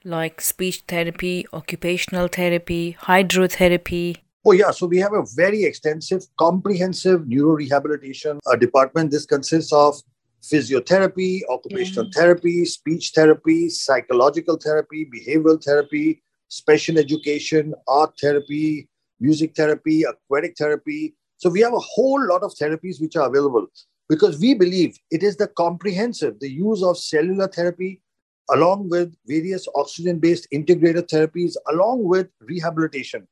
like 0.05 0.41
speech 0.41 0.83
therapy, 0.89 1.47
occupational 1.53 2.29
therapy, 2.29 2.97
hydrotherapy? 3.03 4.17
Oh, 4.45 4.53
yeah. 4.53 4.71
So 4.71 4.87
we 4.87 4.99
have 4.99 5.13
a 5.13 5.25
very 5.35 5.65
extensive, 5.65 6.27
comprehensive 6.39 7.21
neurorehabilitation 7.23 8.39
uh, 8.47 8.57
department. 8.57 9.11
This 9.11 9.27
consists 9.27 9.73
of 9.73 10.01
physiotherapy, 10.43 11.41
occupational 11.51 12.07
mm. 12.07 12.15
therapy, 12.15 12.65
speech 12.65 13.13
therapy, 13.15 13.69
psychological 13.69 14.57
therapy, 14.57 15.09
behavioral 15.15 15.63
therapy, 15.63 16.23
special 16.51 16.99
education, 16.99 17.75
art 17.89 18.13
therapy, 18.21 18.89
music 19.21 19.55
therapy, 19.57 20.03
aquatic 20.03 20.57
therapy. 20.59 21.15
So 21.39 21.49
we 21.49 21.61
have 21.61 21.73
a 21.73 21.79
whole 21.79 22.27
lot 22.29 22.43
of 22.43 22.53
therapies 22.53 23.01
which 23.01 23.17
are 23.17 23.29
available 23.29 23.67
because 24.09 24.39
we 24.39 24.55
believe 24.55 24.99
it 25.11 25.23
is 25.23 25.37
the 25.37 25.47
comprehensive, 25.47 26.39
the 26.41 26.51
use 26.51 26.83
of 26.83 26.99
cellular 26.99 27.47
therapy, 27.49 28.03
along 28.51 28.91
with 28.91 29.15
various 29.27 29.67
oxygen 29.77 30.19
based 30.19 30.49
integrated 30.51 31.09
therapies, 31.09 31.55
along 31.73 32.03
with 32.05 32.29
rehabilitation, 32.41 33.27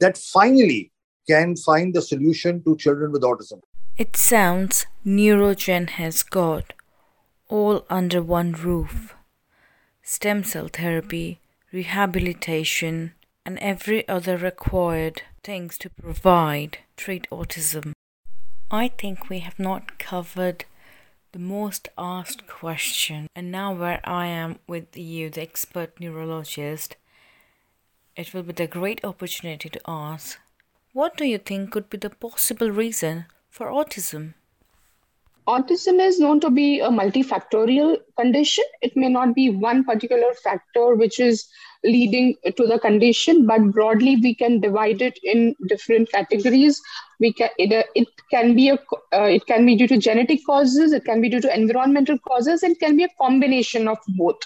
that 0.00 0.16
finally 0.16 0.90
can 1.28 1.54
find 1.54 1.94
the 1.94 2.02
solution 2.02 2.64
to 2.64 2.76
children 2.76 3.12
with 3.12 3.22
autism. 3.22 3.60
It 3.98 4.16
sounds 4.16 4.86
Neurogen 5.06 5.90
has 5.90 6.22
got 6.22 6.72
all 7.48 7.84
under 7.90 8.22
one 8.22 8.52
roof 8.52 9.14
stem 10.02 10.42
cell 10.42 10.68
therapy, 10.72 11.41
rehabilitation, 11.72 13.14
and 13.44 13.58
every 13.58 14.06
other 14.08 14.36
required 14.36 15.22
things 15.42 15.76
to 15.78 15.90
provide 15.90 16.78
treat 16.96 17.26
autism. 17.30 17.92
I 18.70 18.88
think 18.88 19.28
we 19.28 19.40
have 19.40 19.58
not 19.58 19.98
covered 19.98 20.64
the 21.32 21.38
most 21.38 21.88
asked 21.96 22.46
question, 22.46 23.26
and 23.34 23.50
now 23.50 23.72
where 23.72 24.00
I 24.04 24.26
am 24.26 24.58
with 24.66 24.96
you, 24.96 25.30
the 25.30 25.42
expert 25.42 25.98
neurologist, 25.98 26.96
it 28.16 28.34
will 28.34 28.42
be 28.42 28.52
the 28.52 28.66
great 28.66 29.02
opportunity 29.04 29.70
to 29.70 29.80
ask 29.86 30.38
what 30.92 31.16
do 31.16 31.24
you 31.24 31.38
think 31.38 31.70
could 31.70 31.88
be 31.88 31.96
the 31.96 32.10
possible 32.10 32.70
reason 32.70 33.24
for 33.48 33.68
autism? 33.68 34.34
Autism 35.48 36.00
is 36.00 36.20
known 36.20 36.40
to 36.40 36.50
be 36.50 36.80
a 36.80 36.88
multifactorial 36.88 37.98
condition. 38.16 38.64
It 38.80 38.96
may 38.96 39.08
not 39.08 39.34
be 39.34 39.50
one 39.50 39.84
particular 39.84 40.32
factor 40.34 40.94
which 40.94 41.18
is 41.18 41.48
leading 41.84 42.36
to 42.56 42.66
the 42.66 42.78
condition, 42.78 43.46
but 43.46 43.72
broadly 43.72 44.16
we 44.16 44.34
can 44.34 44.60
divide 44.60 45.02
it 45.02 45.18
in 45.24 45.56
different 45.66 46.10
categories. 46.12 46.80
We 47.18 47.32
can 47.32 47.50
it, 47.58 47.86
it 47.94 48.08
can 48.30 48.54
be 48.54 48.68
a 48.68 48.74
uh, 49.12 49.24
it 49.24 49.46
can 49.46 49.66
be 49.66 49.76
due 49.76 49.88
to 49.88 49.98
genetic 49.98 50.40
causes, 50.46 50.92
it 50.92 51.04
can 51.04 51.20
be 51.20 51.28
due 51.28 51.40
to 51.40 51.54
environmental 51.54 52.18
causes, 52.18 52.62
it 52.62 52.78
can 52.78 52.96
be 52.96 53.04
a 53.04 53.08
combination 53.20 53.88
of 53.88 53.98
both. 54.16 54.38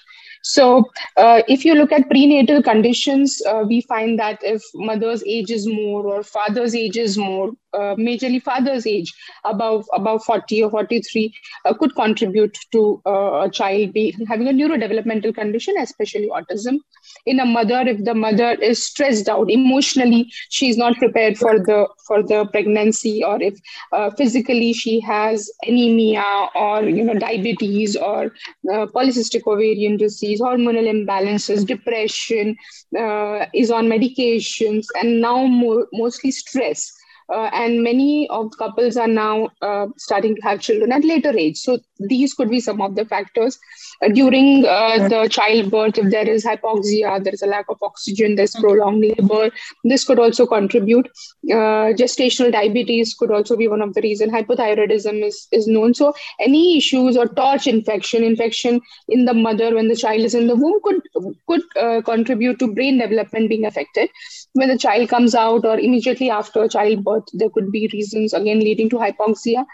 So, 0.42 0.84
uh, 1.16 1.42
if 1.48 1.64
you 1.64 1.74
look 1.74 1.90
at 1.90 2.08
prenatal 2.08 2.62
conditions, 2.62 3.42
uh, 3.46 3.64
we 3.66 3.80
find 3.80 4.16
that 4.20 4.38
if 4.42 4.62
mother's 4.74 5.24
age 5.26 5.50
is 5.50 5.66
more 5.66 6.06
or 6.06 6.22
father's 6.22 6.72
age 6.72 6.96
is 6.96 7.18
more, 7.18 7.48
uh, 7.48 7.65
majorly 7.97 8.42
father's 8.42 8.87
age 8.87 9.12
above 9.45 9.85
above 9.92 10.25
40 10.25 10.62
or 10.62 10.71
43 10.71 11.35
uh, 11.64 11.75
could 11.75 11.95
contribute 11.95 12.59
to 12.73 13.02
uh, 13.06 13.42
a 13.47 13.50
child 13.50 13.92
be, 13.92 14.16
having 14.28 14.49
a 14.49 14.52
neurodevelopmental 14.52 15.35
condition, 15.35 15.75
especially 15.78 16.28
autism. 16.28 16.78
In 17.26 17.40
a 17.40 17.47
mother, 17.47 17.80
if 17.87 18.04
the 18.04 18.14
mother 18.14 18.52
is 18.52 18.83
stressed 18.83 19.28
out 19.28 19.50
emotionally, 19.50 20.30
she's 20.50 20.76
not 20.76 20.97
prepared 20.97 21.37
for 21.38 21.59
the 21.59 21.87
for 22.06 22.23
the 22.23 22.47
pregnancy, 22.47 23.23
or 23.25 23.40
if 23.42 23.59
uh, 23.92 24.11
physically 24.11 24.73
she 24.73 25.00
has 25.00 25.50
anemia 25.66 26.25
or 26.54 26.83
you 26.83 27.04
know 27.04 27.14
diabetes 27.14 27.97
or 27.97 28.33
polycystic 28.66 29.47
ovarian 29.47 29.97
disease 29.97 30.40
hormonal 30.40 30.88
imbalances, 30.95 31.66
depression, 31.66 32.56
uh, 32.99 33.47
is 33.54 33.71
on 33.71 33.87
medications, 33.87 34.87
and 35.00 35.21
now 35.21 35.45
more, 35.45 35.87
mostly 35.92 36.30
stress. 36.30 36.92
Uh, 37.28 37.50
and 37.52 37.83
many 37.83 38.28
of 38.28 38.56
couples 38.56 38.97
are 38.97 39.09
now 39.09 39.49
uh, 39.61 39.87
starting 39.97 40.37
to 40.37 40.42
have 40.42 40.61
children 40.61 40.92
at 40.92 41.04
later 41.04 41.37
age. 41.37 41.59
So 41.59 41.78
these 41.98 42.34
could 42.34 42.50
be 42.50 42.60
some 42.60 42.80
of 42.80 42.94
the 42.94 43.04
factors. 43.04 43.58
Uh, 44.02 44.08
during 44.08 44.64
uh, 44.66 45.08
the 45.08 45.28
childbirth, 45.28 45.98
if 45.98 46.10
there 46.10 46.28
is 46.28 46.44
hypoxia, 46.44 47.22
there 47.22 47.32
is 47.32 47.42
a 47.42 47.46
lack 47.46 47.66
of 47.68 47.78
oxygen, 47.82 48.34
there's 48.34 48.54
prolonged 48.54 49.02
labor, 49.02 49.50
this 49.84 50.04
could 50.04 50.18
also 50.18 50.46
contribute. 50.46 51.06
Uh, 51.50 51.92
gestational 52.00 52.52
diabetes 52.52 53.14
could 53.14 53.30
also 53.30 53.56
be 53.56 53.68
one 53.68 53.82
of 53.82 53.94
the 53.94 54.02
reasons. 54.02 54.32
Hypothyroidism 54.32 55.24
is, 55.24 55.48
is 55.52 55.66
known. 55.66 55.94
So 55.94 56.14
any 56.40 56.76
issues 56.76 57.16
or 57.16 57.26
torch 57.28 57.66
infection, 57.66 58.24
infection 58.24 58.80
in 59.08 59.24
the 59.24 59.34
mother 59.34 59.74
when 59.74 59.88
the 59.88 59.96
child 59.96 60.20
is 60.20 60.34
in 60.34 60.46
the 60.46 60.56
womb 60.56 60.80
could, 60.82 61.02
could 61.46 61.62
uh, 61.76 62.02
contribute 62.02 62.58
to 62.58 62.72
brain 62.72 62.98
development 62.98 63.48
being 63.48 63.64
affected. 63.64 64.10
When 64.52 64.68
the 64.68 64.78
child 64.78 65.08
comes 65.08 65.34
out 65.34 65.64
or 65.64 65.78
immediately 65.78 66.30
after 66.30 66.66
childbirth, 66.68 67.24
there 67.32 67.50
could 67.50 67.70
be 67.70 67.88
reasons 67.92 68.32
again 68.32 68.60
leading 68.60 68.88
to 68.90 68.96
hypoxia. 68.96 69.64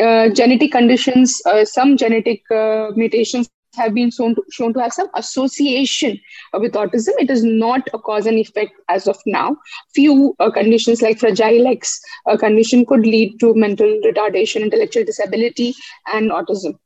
Uh, 0.00 0.28
genetic 0.28 0.72
conditions, 0.72 1.40
uh, 1.46 1.63
some 1.64 1.96
genetic 1.96 2.42
uh, 2.50 2.90
mutations 2.94 3.48
have 3.48 3.68
been 3.68 3.78
shown 3.78 4.08
to, 4.08 4.14
shown 4.18 4.44
to 4.44 4.54
have 4.54 4.92
some 4.92 5.08
association 5.14 5.96
uh, 6.28 6.38
with 6.38 6.52
autism. 6.52 6.94
It 7.02 7.12
is 7.12 7.26
not 7.26 7.72
a 7.80 7.82
cause 7.82 8.14
and 8.14 8.26
effect 8.28 8.72
as 8.88 9.06
of 9.06 9.16
now. 9.26 9.56
Few 9.94 10.34
uh, 10.38 10.50
conditions 10.50 11.02
like 11.02 11.18
Fragile 11.18 11.66
X 11.66 12.00
a 12.26 12.36
condition 12.38 12.84
could 12.86 13.06
lead 13.06 13.38
to 13.40 13.54
mental 13.54 13.88
retardation, 14.04 14.62
intellectual 14.62 15.04
disability, 15.04 15.74
and 16.12 16.30
autism. 16.30 16.78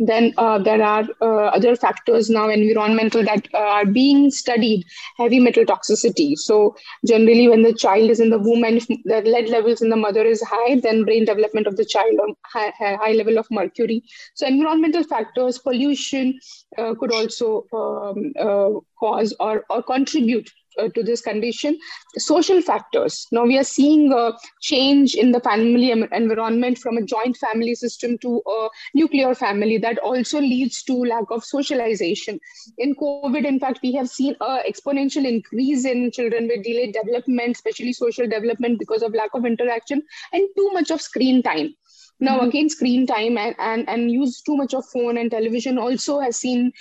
Then 0.00 0.32
uh, 0.38 0.58
there 0.58 0.82
are 0.82 1.04
uh, 1.20 1.46
other 1.56 1.76
factors 1.76 2.30
now, 2.30 2.48
environmental, 2.48 3.22
that 3.24 3.46
uh, 3.52 3.58
are 3.58 3.86
being 3.86 4.30
studied. 4.30 4.84
Heavy 5.18 5.40
metal 5.40 5.64
toxicity. 5.64 6.36
So 6.36 6.74
generally, 7.06 7.48
when 7.48 7.62
the 7.62 7.74
child 7.74 8.08
is 8.08 8.18
in 8.18 8.30
the 8.30 8.38
womb 8.38 8.64
and 8.64 8.78
if 8.78 8.86
the 8.86 9.22
lead 9.24 9.50
levels 9.50 9.82
in 9.82 9.90
the 9.90 9.96
mother 9.96 10.24
is 10.24 10.42
high, 10.42 10.80
then 10.80 11.04
brain 11.04 11.26
development 11.26 11.66
of 11.66 11.76
the 11.76 11.84
child 11.84 12.18
on 12.18 12.34
high, 12.46 12.72
high 12.78 13.12
level 13.12 13.38
of 13.38 13.46
mercury. 13.50 14.02
So 14.34 14.46
environmental 14.46 15.04
factors, 15.04 15.58
pollution 15.58 16.40
uh, 16.78 16.94
could 16.94 17.12
also 17.12 17.66
um, 17.72 18.32
uh, 18.40 18.80
cause 18.98 19.34
or, 19.38 19.64
or 19.68 19.82
contribute 19.82 20.50
Uh, 20.80 20.88
to 20.94 21.02
this 21.02 21.20
condition 21.20 21.78
social 22.16 22.60
factors. 22.62 23.26
Now 23.32 23.44
we 23.44 23.58
are 23.58 23.64
seeing 23.64 24.12
a 24.12 24.32
change 24.60 25.14
in 25.14 25.32
the 25.32 25.40
family 25.40 25.90
environment 25.90 26.78
from 26.78 26.96
a 26.96 27.02
joint 27.02 27.36
family 27.36 27.74
system 27.74 28.16
to 28.18 28.42
a 28.46 28.68
nuclear 28.94 29.34
family. 29.34 29.76
That 29.78 29.98
also 29.98 30.40
leads 30.40 30.82
to 30.84 30.94
lack 30.94 31.30
of 31.30 31.44
socialization. 31.44 32.40
In 32.78 32.94
covid 32.94 33.44
in 33.44 33.58
fact 33.58 33.80
we 33.82 33.92
have 33.94 34.08
seen 34.08 34.36
an 34.40 34.62
exponential 34.68 35.26
increase 35.26 35.84
in 35.84 36.10
children 36.10 36.48
with 36.48 36.64
delayed 36.64 36.94
development 36.94 37.56
especially 37.56 37.92
social 37.92 38.26
development 38.26 38.78
because 38.78 39.02
of 39.02 39.14
lack 39.14 39.34
of 39.34 39.44
interaction 39.44 40.02
and 40.32 40.48
too 40.56 40.70
much 40.72 40.90
of 40.90 41.00
screen 41.00 41.42
time 41.42 41.74
now 42.20 42.38
mm-hmm. 42.38 42.48
again 42.48 42.68
screen 42.68 43.06
time 43.06 43.36
and, 43.38 43.54
and 43.58 43.88
and 43.88 44.10
use 44.10 44.40
too 44.40 44.56
much 44.56 44.74
of 44.74 44.84
phone 44.86 45.18
and 45.18 45.30
television 45.30 45.78
also 45.78 46.20
has 46.20 46.36
seen 46.36 46.72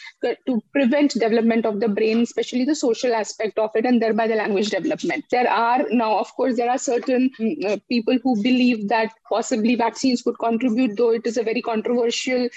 to 0.46 0.62
prevent 0.74 1.12
development 1.14 1.66
of 1.66 1.80
the 1.80 1.88
brain 1.88 2.22
especially 2.22 2.66
the 2.66 2.76
social 2.76 3.14
aspect 3.14 3.58
of 3.58 3.70
it 3.76 3.86
and 3.86 4.02
thereby 4.02 4.28
the 4.28 4.36
language 4.36 4.70
development. 4.70 5.24
There 5.32 5.50
are 5.50 5.86
now 5.90 6.18
of 6.18 6.34
course 6.36 6.58
there 6.58 6.70
are 6.70 6.78
certain 6.78 7.30
mm, 7.40 7.66
uh, 7.66 7.78
people 7.90 8.18
who 8.24 8.42
believe 8.42 8.88
that 8.90 9.14
possibly 9.30 9.76
vaccines 9.76 10.22
could 10.22 10.40
contribute 10.40 10.98
though 10.98 11.12
it 11.12 11.26
is 11.26 11.38
a 11.38 11.44
very 11.44 11.62
controversial 11.62 12.50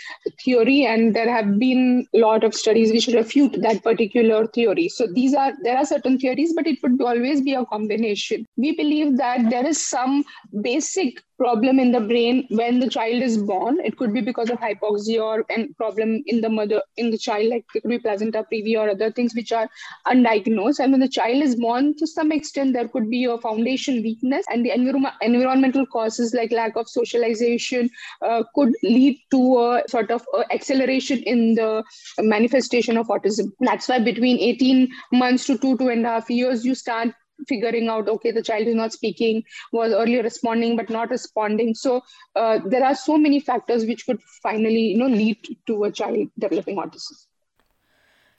theory 0.45 0.87
and 0.87 1.15
there 1.15 1.31
have 1.31 1.59
been 1.59 2.07
a 2.15 2.19
lot 2.19 2.45
of 2.45 2.55
studies 2.55 2.93
which 2.93 3.09
refute 3.09 3.61
that 3.63 3.83
particular 3.83 4.47
theory. 4.49 4.89
So 4.89 5.07
these 5.07 5.35
are 5.35 5.53
there 5.63 5.77
are 5.77 5.85
certain 5.85 6.19
theories 6.19 6.53
but 6.55 6.67
it 6.67 6.83
would 6.83 7.01
always 7.01 7.41
be 7.43 7.55
a 7.55 7.65
combination. 7.67 8.47
We 8.57 8.77
believe 8.77 9.17
that 9.19 9.51
there 9.51 9.67
is 9.67 9.81
some 9.87 10.25
basic 10.61 11.23
problem 11.39 11.79
in 11.79 11.93
the 11.93 12.01
brain 12.01 12.47
when 12.51 12.72
the 12.81 12.89
child 12.89 13.23
is 13.23 13.39
born. 13.39 13.81
It 13.81 13.97
could 13.97 14.13
be 14.13 14.21
because 14.21 14.51
of 14.51 14.59
hypoxia 14.59 15.23
or 15.23 15.45
and 15.51 15.77
problem 15.77 16.23
in 16.27 16.41
the 16.41 16.49
mother, 16.49 16.83
in 16.97 17.11
the 17.11 17.19
child, 17.19 17.49
like 17.51 17.65
it 17.75 17.83
could 17.83 17.89
be 17.89 17.99
placenta 17.99 18.45
previa 18.53 18.79
or 18.81 18.91
other 18.91 19.11
things 19.11 19.35
which 19.35 19.53
are 19.53 19.69
undiagnosed. 20.07 20.81
And 20.81 20.93
when 20.93 21.01
the 21.01 21.09
child 21.09 21.43
is 21.43 21.57
born, 21.57 21.97
to 21.99 22.07
some 22.07 22.33
extent, 22.33 22.73
there 22.75 22.89
could 22.89 23.09
be 23.11 23.25
a 23.25 23.39
foundation 23.39 24.03
weakness, 24.03 24.45
and 24.51 24.65
the 24.65 24.71
envir- 24.71 25.13
environmental 25.21 25.87
causes 25.87 26.35
like 26.35 26.53
lack 26.53 26.77
of 26.77 26.89
socialization 26.89 27.91
uh, 28.23 28.43
could 28.55 28.73
lead 28.83 29.19
to 29.31 29.59
a 29.59 29.83
sort 29.89 30.11
of 30.11 30.27
a 30.35 30.53
acceleration 30.53 31.23
in 31.25 31.55
the 31.55 31.83
manifestation 32.19 32.97
of 32.97 33.09
autism. 33.09 33.51
That's 33.61 33.89
why 33.89 33.99
between 33.99 34.39
18 34.39 34.89
months 35.13 35.47
to 35.47 35.59
two, 35.59 35.77
two 35.79 35.89
and 35.89 36.05
a 36.07 36.11
half 36.11 36.31
years, 36.31 36.65
you 36.65 36.75
start 36.75 37.15
figuring 37.49 37.89
out 37.89 38.09
okay 38.09 38.31
the 38.31 38.43
child 38.43 38.67
is 38.67 38.75
not 38.75 38.93
speaking 38.93 39.43
was 39.73 39.93
earlier 39.93 40.23
responding 40.23 40.77
but 40.77 40.91
not 40.91 41.11
responding. 41.11 41.75
So 41.75 42.03
uh, 42.37 42.61
there 42.67 42.85
are 42.85 42.95
so 42.95 43.19
many 43.19 43.41
factors 43.41 43.85
which 43.85 44.07
could 44.07 44.21
finally 44.43 44.87
you 44.93 44.99
know 44.99 45.07
lead 45.07 45.39
to 45.67 45.85
a 45.85 45.93
child 45.93 46.29
developing 46.39 46.77
autism. 46.77 47.27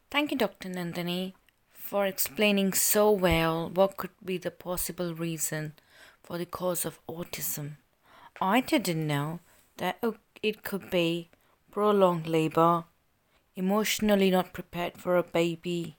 Thank 0.09 0.31
you 0.31 0.37
dr 0.37 0.69
nandini 0.69 1.33
for 1.73 2.05
explaining 2.05 2.73
so 2.73 3.11
well 3.11 3.69
what 3.73 3.97
could 3.97 4.11
be 4.23 4.37
the 4.37 4.51
possible 4.51 5.13
reason 5.13 5.73
for 6.23 6.37
the 6.37 6.45
cause 6.45 6.85
of 6.85 6.99
autism. 7.07 7.77
I 8.41 8.61
didn't 8.61 9.05
know 9.05 9.39
that 9.77 10.03
it 10.41 10.63
could 10.63 10.89
be 10.89 11.29
prolonged 11.71 12.27
labor 12.27 12.85
emotionally 13.55 14.31
not 14.31 14.53
prepared 14.53 14.97
for 14.97 15.17
a 15.17 15.23
baby 15.23 15.97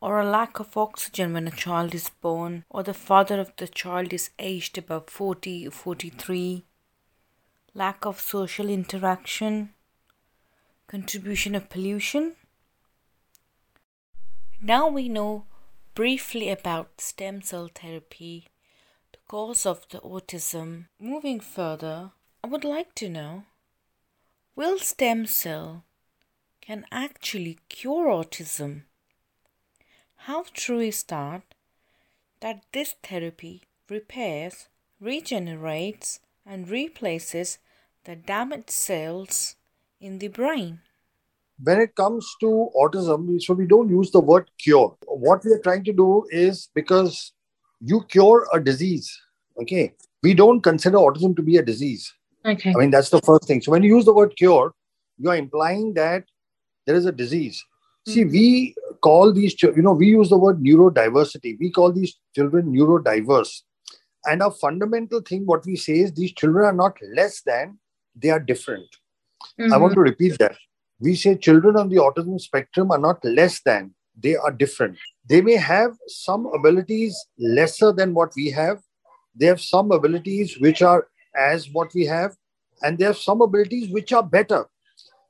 or 0.00 0.20
a 0.20 0.26
lack 0.28 0.60
of 0.60 0.76
oxygen 0.76 1.32
when 1.32 1.48
a 1.48 1.50
child 1.50 1.94
is 1.94 2.10
born, 2.20 2.64
or 2.68 2.82
the 2.82 2.94
father 2.94 3.40
of 3.40 3.52
the 3.56 3.68
child 3.68 4.12
is 4.12 4.30
aged 4.38 4.76
above 4.78 5.08
40 5.08 5.68
or 5.68 5.70
43, 5.70 6.64
lack 7.74 8.04
of 8.04 8.20
social 8.20 8.68
interaction, 8.68 9.74
contribution 10.86 11.54
of 11.54 11.70
pollution. 11.70 12.36
Now 14.60 14.88
we 14.88 15.08
know 15.08 15.46
briefly 15.94 16.50
about 16.50 17.00
stem 17.00 17.42
cell 17.42 17.70
therapy, 17.74 18.48
the 19.12 19.18
cause 19.28 19.66
of 19.66 19.86
the 19.90 20.00
autism. 20.00 20.86
Moving 21.00 21.40
further, 21.40 22.12
I 22.42 22.46
would 22.46 22.64
like 22.64 22.94
to 22.96 23.08
know 23.08 23.44
will 24.56 24.78
stem 24.78 25.26
cell 25.26 25.84
can 26.60 26.86
actually 26.90 27.58
cure 27.68 28.06
autism? 28.06 28.82
How 30.26 30.44
true 30.54 30.80
is 30.80 31.02
that? 31.04 31.42
That 32.40 32.62
this 32.72 32.94
therapy 33.02 33.64
repairs, 33.90 34.68
regenerates, 34.98 36.20
and 36.46 36.66
replaces 36.66 37.58
the 38.04 38.16
damaged 38.16 38.70
cells 38.70 39.56
in 40.00 40.20
the 40.20 40.28
brain. 40.28 40.80
When 41.62 41.78
it 41.78 41.94
comes 41.94 42.26
to 42.40 42.70
autism, 42.74 43.38
so 43.42 43.52
we 43.52 43.66
don't 43.66 43.90
use 43.90 44.10
the 44.12 44.20
word 44.20 44.48
cure. 44.58 44.96
What 45.04 45.44
we 45.44 45.52
are 45.52 45.58
trying 45.58 45.84
to 45.84 45.92
do 45.92 46.24
is 46.30 46.70
because 46.74 47.32
you 47.82 48.02
cure 48.08 48.48
a 48.54 48.58
disease, 48.58 49.14
okay? 49.60 49.92
We 50.22 50.32
don't 50.32 50.62
consider 50.62 50.96
autism 50.96 51.36
to 51.36 51.42
be 51.42 51.58
a 51.58 51.62
disease. 51.62 52.10
Okay. 52.46 52.70
I 52.70 52.78
mean, 52.78 52.90
that's 52.90 53.10
the 53.10 53.20
first 53.20 53.44
thing. 53.44 53.60
So 53.60 53.72
when 53.72 53.82
you 53.82 53.94
use 53.94 54.06
the 54.06 54.14
word 54.14 54.34
cure, 54.38 54.72
you 55.18 55.28
are 55.28 55.36
implying 55.36 55.92
that 55.94 56.24
there 56.86 56.96
is 56.96 57.04
a 57.04 57.12
disease. 57.12 57.62
See, 58.06 58.24
we 58.24 58.74
call 59.00 59.32
these, 59.32 59.60
you 59.62 59.82
know, 59.82 59.92
we 59.92 60.08
use 60.08 60.28
the 60.28 60.36
word 60.36 60.62
neurodiversity. 60.62 61.56
We 61.58 61.70
call 61.70 61.92
these 61.92 62.18
children 62.34 62.72
neurodiverse. 62.72 63.62
And 64.26 64.42
our 64.42 64.50
fundamental 64.50 65.20
thing, 65.20 65.46
what 65.46 65.64
we 65.64 65.76
say 65.76 66.00
is 66.00 66.12
these 66.12 66.32
children 66.32 66.66
are 66.66 66.72
not 66.72 66.96
less 67.14 67.42
than, 67.42 67.78
they 68.14 68.30
are 68.30 68.40
different. 68.40 68.86
Mm-hmm. 69.58 69.72
I 69.72 69.76
want 69.76 69.92
mm-hmm. 69.92 70.00
to 70.00 70.10
repeat 70.10 70.38
that. 70.38 70.56
We 71.00 71.14
say 71.14 71.36
children 71.36 71.76
on 71.76 71.88
the 71.88 71.96
autism 71.96 72.40
spectrum 72.40 72.90
are 72.90 72.98
not 72.98 73.24
less 73.24 73.60
than, 73.62 73.94
they 74.18 74.36
are 74.36 74.52
different. 74.52 74.96
They 75.28 75.40
may 75.40 75.56
have 75.56 75.92
some 76.06 76.46
abilities 76.46 77.16
lesser 77.38 77.92
than 77.92 78.14
what 78.14 78.32
we 78.36 78.50
have. 78.50 78.80
They 79.34 79.46
have 79.46 79.60
some 79.60 79.90
abilities 79.90 80.58
which 80.58 80.82
are 80.82 81.08
as 81.36 81.68
what 81.70 81.92
we 81.94 82.06
have, 82.06 82.36
and 82.82 82.96
they 82.96 83.04
have 83.04 83.18
some 83.18 83.40
abilities 83.40 83.90
which 83.90 84.12
are 84.12 84.22
better 84.22 84.66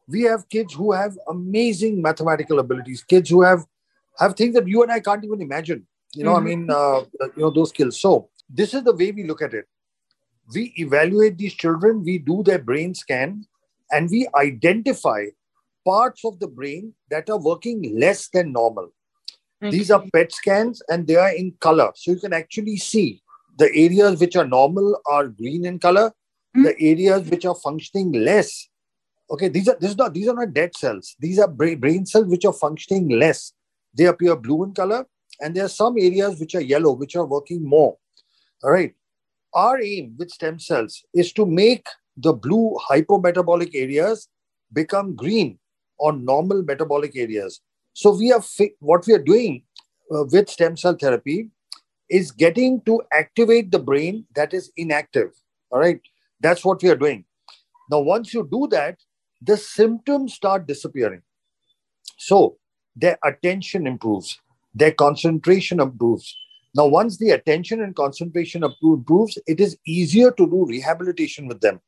we 0.08 0.22
have 0.22 0.48
kids 0.48 0.74
who 0.74 0.92
have 0.92 1.16
amazing 1.28 2.00
mathematical 2.02 2.58
abilities, 2.58 3.02
kids 3.02 3.30
who 3.30 3.42
have 3.42 3.64
have 4.18 4.34
things 4.36 4.54
that 4.54 4.68
you 4.68 4.82
and 4.82 4.92
I 4.92 5.00
can't 5.00 5.24
even 5.24 5.40
imagine. 5.40 5.86
You 6.14 6.24
know, 6.24 6.34
mm-hmm. 6.34 6.46
I 6.46 6.48
mean, 6.48 6.70
uh, 6.70 7.00
you 7.36 7.42
know, 7.42 7.50
those 7.50 7.70
skills. 7.70 8.00
So 8.00 8.28
this 8.48 8.74
is 8.74 8.84
the 8.84 8.94
way 8.94 9.10
we 9.10 9.24
look 9.24 9.42
at 9.42 9.54
it. 9.54 9.66
We 10.54 10.72
evaluate 10.76 11.38
these 11.38 11.54
children, 11.54 12.04
we 12.04 12.18
do 12.18 12.42
their 12.42 12.58
brain 12.58 12.94
scan, 12.94 13.46
and 13.90 14.08
we 14.10 14.28
identify 14.36 15.24
parts 15.84 16.24
of 16.24 16.38
the 16.38 16.48
brain 16.48 16.94
that 17.10 17.28
are 17.30 17.40
working 17.40 17.98
less 17.98 18.28
than 18.28 18.52
normal. 18.52 18.90
Okay. 19.62 19.76
These 19.76 19.90
are 19.90 20.04
PET 20.12 20.32
scans 20.32 20.82
and 20.88 21.06
they 21.06 21.16
are 21.16 21.30
in 21.30 21.54
color. 21.60 21.90
So 21.94 22.12
you 22.12 22.18
can 22.18 22.32
actually 22.32 22.76
see 22.76 23.22
the 23.58 23.74
areas 23.74 24.20
which 24.20 24.36
are 24.36 24.46
normal 24.46 25.00
are 25.06 25.28
green 25.28 25.64
in 25.64 25.78
color. 25.78 26.12
Mm-hmm. 26.56 26.62
The 26.64 26.80
areas 26.80 27.30
which 27.30 27.44
are 27.46 27.54
functioning 27.54 28.12
less 28.12 28.68
Okay, 29.30 29.48
these 29.48 29.68
are 29.68 29.76
these 29.80 29.92
are 29.92 29.96
not 29.96 30.14
these 30.14 30.28
are 30.28 30.34
not 30.34 30.52
dead 30.52 30.76
cells. 30.76 31.16
These 31.18 31.38
are 31.38 31.48
brain, 31.48 31.80
brain 31.80 32.06
cells 32.06 32.26
which 32.26 32.44
are 32.44 32.52
functioning 32.52 33.08
less. 33.08 33.52
They 33.96 34.04
appear 34.04 34.36
blue 34.36 34.64
in 34.64 34.74
color, 34.74 35.06
and 35.40 35.54
there 35.54 35.64
are 35.64 35.68
some 35.68 35.94
areas 35.98 36.38
which 36.38 36.54
are 36.54 36.60
yellow, 36.60 36.92
which 36.92 37.16
are 37.16 37.24
working 37.24 37.66
more. 37.66 37.96
All 38.62 38.70
right. 38.70 38.94
Our 39.54 39.80
aim 39.80 40.14
with 40.18 40.30
stem 40.30 40.58
cells 40.58 41.04
is 41.14 41.32
to 41.34 41.46
make 41.46 41.86
the 42.16 42.32
blue 42.32 42.76
hypometabolic 42.90 43.74
areas 43.74 44.28
become 44.72 45.14
green 45.14 45.58
or 45.98 46.12
normal 46.12 46.62
metabolic 46.62 47.16
areas. 47.16 47.60
So 47.92 48.16
we 48.16 48.32
are 48.32 48.42
fi- 48.42 48.74
what 48.80 49.06
we 49.06 49.14
are 49.14 49.22
doing 49.22 49.62
uh, 50.14 50.24
with 50.30 50.50
stem 50.50 50.76
cell 50.76 50.96
therapy 51.00 51.50
is 52.10 52.30
getting 52.32 52.80
to 52.82 53.00
activate 53.12 53.70
the 53.70 53.78
brain 53.78 54.26
that 54.34 54.52
is 54.52 54.72
inactive. 54.76 55.30
All 55.70 55.78
right, 55.78 56.00
that's 56.40 56.64
what 56.64 56.82
we 56.82 56.90
are 56.90 56.96
doing. 56.96 57.24
Now, 57.90 58.00
once 58.00 58.34
you 58.34 58.48
do 58.50 58.66
that, 58.70 58.98
the 59.44 59.56
symptoms 59.56 60.34
start 60.34 60.66
disappearing. 60.66 61.22
So 62.16 62.56
their 62.96 63.18
attention 63.24 63.86
improves, 63.86 64.38
their 64.74 64.92
concentration 64.92 65.80
improves. 65.80 66.36
Now, 66.74 66.86
once 66.86 67.18
the 67.18 67.30
attention 67.30 67.82
and 67.82 67.94
concentration 67.94 68.64
improves, 68.64 69.38
it 69.46 69.60
is 69.60 69.76
easier 69.86 70.30
to 70.32 70.46
do 70.46 70.66
rehabilitation 70.66 71.46
with 71.46 71.60
them. 71.60 71.80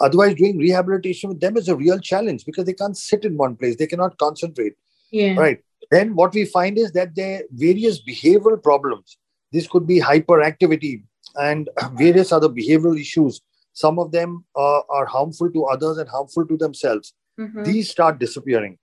Otherwise, 0.00 0.34
doing 0.34 0.58
rehabilitation 0.58 1.28
with 1.28 1.40
them 1.40 1.56
is 1.56 1.68
a 1.68 1.76
real 1.76 1.98
challenge 2.00 2.44
because 2.44 2.64
they 2.64 2.72
can't 2.72 2.96
sit 2.96 3.24
in 3.24 3.36
one 3.36 3.54
place, 3.56 3.76
they 3.76 3.86
cannot 3.86 4.18
concentrate. 4.18 4.74
Yeah. 5.12 5.34
Right. 5.34 5.62
Then 5.90 6.16
what 6.16 6.32
we 6.34 6.44
find 6.46 6.78
is 6.78 6.92
that 6.92 7.14
there 7.14 7.40
are 7.40 7.42
various 7.52 8.02
behavioral 8.02 8.60
problems. 8.60 9.18
This 9.52 9.68
could 9.68 9.86
be 9.86 10.00
hyperactivity 10.00 11.04
and 11.36 11.68
various 11.92 12.32
other 12.32 12.48
behavioral 12.48 12.98
issues. 12.98 13.40
Some 13.72 13.98
of 13.98 14.12
them 14.12 14.44
uh, 14.56 14.80
are 14.88 15.06
harmful 15.06 15.50
to 15.50 15.64
others 15.64 15.98
and 15.98 16.08
harmful 16.08 16.46
to 16.46 16.56
themselves. 16.56 17.14
Mhm. 17.38 17.64
These 17.64 17.90
start 17.90 18.18
disappearing. 18.18 18.78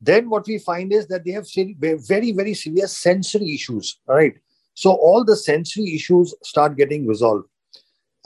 Then 0.00 0.28
what 0.28 0.46
we 0.46 0.58
find 0.58 0.92
is 0.92 1.06
that 1.08 1.24
they 1.24 1.30
have 1.32 1.46
very, 2.06 2.32
very 2.32 2.54
severe 2.54 2.86
sensory 2.86 3.54
issues. 3.54 3.98
All 4.08 4.16
right. 4.16 4.34
So 4.74 4.92
all 4.92 5.24
the 5.24 5.36
sensory 5.36 5.94
issues 5.94 6.34
start 6.42 6.76
getting 6.76 7.06
resolved. 7.06 7.48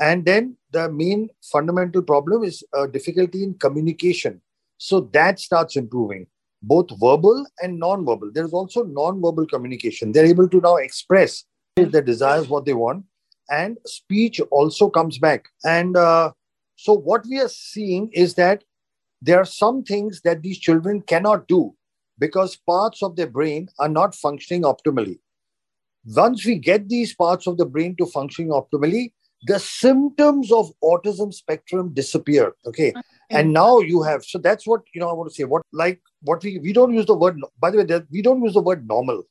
And 0.00 0.24
then 0.24 0.56
the 0.72 0.90
main 0.90 1.28
fundamental 1.42 2.02
problem 2.02 2.42
is 2.42 2.64
uh, 2.72 2.86
difficulty 2.86 3.44
in 3.44 3.54
communication. 3.54 4.40
So 4.78 5.00
that 5.12 5.38
starts 5.38 5.76
improving, 5.76 6.26
both 6.62 6.86
verbal 6.98 7.46
and 7.62 7.78
non-verbal. 7.78 8.32
There 8.32 8.46
is 8.46 8.52
also 8.52 8.82
non-verbal 8.82 9.46
communication. 9.46 10.10
They're 10.10 10.24
able 10.24 10.48
to 10.48 10.60
now 10.60 10.76
express 10.76 11.44
their 11.76 12.02
desires, 12.02 12.48
what 12.48 12.64
they 12.64 12.72
want, 12.74 13.04
and 13.50 13.78
speech 13.84 14.40
also 14.50 14.88
comes 14.88 15.18
back. 15.18 15.46
And 15.64 15.96
uh, 15.96 16.32
so 16.76 16.94
what 16.94 17.24
we 17.28 17.40
are 17.40 17.48
seeing 17.48 18.10
is 18.12 18.34
that 18.34 18.64
there 19.20 19.38
are 19.38 19.44
some 19.44 19.82
things 19.82 20.22
that 20.22 20.42
these 20.42 20.58
children 20.58 21.02
cannot 21.02 21.46
do 21.48 21.74
because 22.18 22.56
parts 22.56 23.02
of 23.02 23.16
their 23.16 23.26
brain 23.26 23.68
are 23.78 23.88
not 23.88 24.14
functioning 24.14 24.62
optimally. 24.62 25.18
Once 26.06 26.46
we 26.46 26.56
get 26.56 26.88
these 26.88 27.14
parts 27.14 27.46
of 27.46 27.58
the 27.58 27.66
brain 27.66 27.94
to 27.96 28.06
functioning 28.06 28.50
optimally, 28.50 29.12
the 29.44 29.58
symptoms 29.58 30.52
of 30.52 30.70
autism 30.82 31.32
spectrum 31.32 31.92
disappear. 31.92 32.54
Okay. 32.66 32.94
And 33.30 33.52
now 33.52 33.78
you 33.80 34.02
have, 34.02 34.24
so 34.24 34.38
that's 34.38 34.66
what, 34.66 34.82
you 34.94 35.00
know, 35.00 35.08
I 35.08 35.12
want 35.12 35.30
to 35.30 35.34
say, 35.34 35.44
what, 35.44 35.62
like, 35.72 36.00
what 36.22 36.42
we, 36.42 36.58
we 36.58 36.72
don't 36.72 36.92
use 36.92 37.06
the 37.06 37.14
word, 37.14 37.38
by 37.58 37.70
the 37.70 37.78
way, 37.84 38.02
we 38.10 38.22
don't 38.22 38.42
use 38.42 38.54
the 38.54 38.60
word 38.60 38.86
normal 38.88 39.22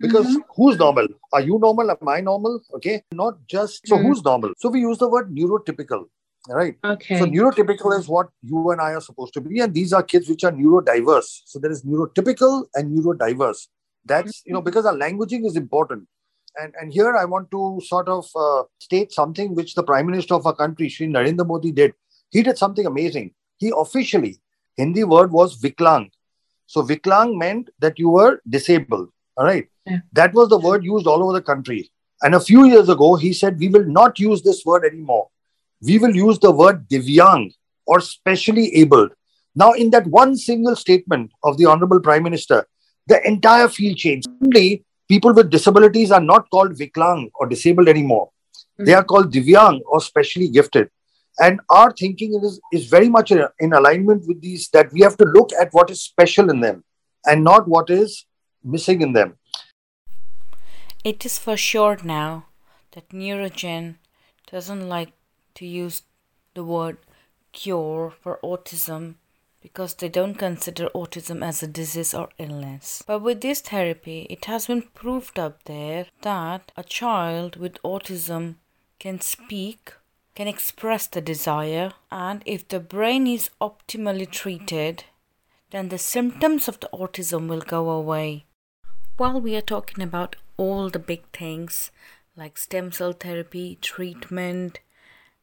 because 0.00 0.38
who's 0.56 0.78
normal? 0.78 1.08
Are 1.32 1.40
you 1.40 1.58
normal? 1.58 1.90
Am 1.90 2.08
I 2.08 2.20
normal? 2.20 2.60
Okay. 2.74 3.02
Not 3.12 3.38
just, 3.46 3.86
so 3.86 3.96
Mhm. 3.96 4.02
who's 4.02 4.24
normal? 4.24 4.52
So 4.58 4.70
we 4.70 4.80
use 4.80 4.98
the 4.98 5.08
word 5.08 5.34
neurotypical, 5.34 6.04
right? 6.48 6.76
Okay. 6.84 7.18
So 7.18 7.26
neurotypical 7.26 7.98
is 7.98 8.08
what 8.08 8.28
you 8.42 8.70
and 8.70 8.80
I 8.80 8.92
are 8.94 9.00
supposed 9.00 9.34
to 9.34 9.40
be, 9.40 9.60
and 9.60 9.74
these 9.74 9.92
are 9.92 10.02
kids 10.02 10.28
which 10.28 10.44
are 10.44 10.52
neurodiverse. 10.52 11.42
So 11.46 11.58
there 11.58 11.70
is 11.70 11.82
neurotypical 11.84 12.66
and 12.74 12.96
neurodiverse. 12.96 13.66
That's 14.04 14.42
you 14.46 14.52
know 14.54 14.62
because 14.62 14.86
our 14.86 14.94
languaging 14.94 15.44
is 15.44 15.56
important, 15.56 16.06
and 16.60 16.72
and 16.80 16.92
here 16.92 17.14
I 17.16 17.24
want 17.24 17.50
to 17.50 17.80
sort 17.84 18.08
of 18.08 18.28
uh, 18.34 18.62
state 18.78 19.12
something 19.12 19.54
which 19.54 19.74
the 19.74 19.82
Prime 19.82 20.06
Minister 20.06 20.34
of 20.34 20.46
our 20.46 20.54
country, 20.54 20.88
Sri 20.88 21.08
Narendra 21.08 21.46
Modi, 21.46 21.72
did. 21.72 21.94
He 22.30 22.42
did 22.42 22.56
something 22.58 22.86
amazing. 22.86 23.34
He 23.56 23.72
officially 23.76 24.40
Hindi 24.78 25.02
word 25.02 25.32
was 25.32 25.60
Viklang. 25.60 26.10
So 26.66 26.82
Viklang 26.82 27.36
meant 27.36 27.70
that 27.80 27.98
you 27.98 28.10
were 28.10 28.40
disabled. 28.48 29.08
All 29.38 29.46
right, 29.46 29.66
Yeah. 29.86 30.00
that 30.12 30.34
was 30.34 30.48
the 30.50 30.58
word 30.58 30.84
used 30.84 31.06
all 31.06 31.22
over 31.22 31.32
the 31.32 31.42
country. 31.50 31.90
And 32.22 32.34
a 32.34 32.40
few 32.40 32.64
years 32.66 32.88
ago, 32.88 33.14
he 33.14 33.32
said 33.32 33.58
we 33.58 33.68
will 33.68 33.84
not 33.84 34.18
use 34.18 34.42
this 34.42 34.64
word 34.66 34.84
anymore 34.84 35.28
we 35.82 35.98
will 35.98 36.14
use 36.14 36.38
the 36.38 36.50
word 36.50 36.88
divyang 36.88 37.52
or 37.86 38.00
specially 38.00 38.74
abled. 38.74 39.12
Now, 39.54 39.72
in 39.72 39.90
that 39.90 40.06
one 40.06 40.36
single 40.36 40.76
statement 40.76 41.30
of 41.42 41.56
the 41.56 41.66
Honorable 41.66 42.00
Prime 42.00 42.22
Minister, 42.22 42.66
the 43.06 43.26
entire 43.26 43.68
field 43.68 43.96
changed. 43.96 44.28
Suddenly, 44.28 44.84
people 45.08 45.32
with 45.32 45.50
disabilities 45.50 46.10
are 46.10 46.20
not 46.20 46.50
called 46.50 46.72
Viklang 46.72 47.30
or 47.36 47.46
disabled 47.46 47.88
anymore. 47.88 48.30
Hmm. 48.78 48.84
They 48.84 48.94
are 48.94 49.04
called 49.04 49.32
Divyang 49.32 49.80
or 49.86 50.00
specially 50.00 50.48
gifted. 50.48 50.90
And 51.40 51.60
our 51.70 51.92
thinking 51.92 52.34
is, 52.42 52.60
is 52.72 52.86
very 52.86 53.08
much 53.08 53.30
in 53.30 53.46
in 53.60 53.72
alignment 53.72 54.26
with 54.26 54.40
these 54.40 54.68
that 54.70 54.92
we 54.92 55.00
have 55.02 55.16
to 55.18 55.24
look 55.24 55.50
at 55.52 55.72
what 55.72 55.90
is 55.90 56.02
special 56.02 56.50
in 56.50 56.60
them 56.60 56.84
and 57.26 57.44
not 57.44 57.68
what 57.68 57.90
is 57.90 58.26
missing 58.70 59.02
in 59.02 59.12
them. 59.12 59.36
It 61.04 61.24
is 61.24 61.38
for 61.38 61.56
sure 61.56 61.98
now 62.02 62.46
that 62.92 63.10
Neurogen 63.10 63.96
doesn't 64.50 64.88
like 64.88 65.12
to 65.54 65.66
use 65.66 66.02
the 66.54 66.64
word 66.64 66.98
cure 67.52 68.12
for 68.20 68.38
autism 68.42 69.14
because 69.60 69.94
they 69.94 70.08
don't 70.08 70.34
consider 70.34 70.88
autism 70.94 71.44
as 71.44 71.62
a 71.62 71.66
disease 71.66 72.14
or 72.14 72.28
illness. 72.38 73.02
But 73.06 73.20
with 73.20 73.40
this 73.40 73.60
therapy, 73.60 74.26
it 74.30 74.44
has 74.44 74.66
been 74.66 74.82
proved 74.82 75.38
up 75.38 75.64
there 75.64 76.06
that 76.22 76.72
a 76.76 76.84
child 76.84 77.56
with 77.56 77.82
autism 77.82 78.56
can 78.98 79.20
speak, 79.20 79.92
can 80.34 80.48
express 80.48 81.06
the 81.06 81.20
desire, 81.20 81.92
and 82.10 82.42
if 82.46 82.68
the 82.68 82.80
brain 82.80 83.26
is 83.26 83.50
optimally 83.60 84.30
treated, 84.30 85.04
then 85.70 85.88
the 85.88 85.98
symptoms 85.98 86.68
of 86.68 86.80
the 86.80 86.88
autism 86.92 87.48
will 87.48 87.60
go 87.60 87.90
away. 87.90 88.44
While 89.18 89.40
we 89.40 89.56
are 89.56 89.60
talking 89.60 90.04
about 90.04 90.36
all 90.56 90.90
the 90.90 91.00
big 91.00 91.24
things 91.32 91.90
like 92.36 92.56
stem 92.56 92.92
cell 92.92 93.10
therapy, 93.10 93.76
treatment, 93.82 94.78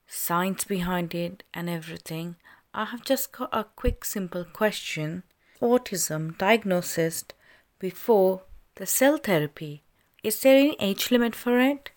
science 0.07 0.63
behind 0.63 1.13
it, 1.13 1.43
and 1.53 1.69
everything, 1.69 2.37
I 2.73 2.85
have 2.85 3.03
just 3.03 3.33
got 3.33 3.49
a 3.51 3.65
quick, 3.65 4.05
simple 4.05 4.45
question. 4.45 5.23
Autism 5.61 6.37
diagnosed 6.37 7.33
before 7.77 8.43
the 8.75 8.85
cell 8.85 9.17
therapy. 9.17 9.83
Is 10.23 10.41
there 10.41 10.55
any 10.57 10.77
age 10.79 11.11
limit 11.11 11.35
for 11.35 11.59
it? 11.59 11.89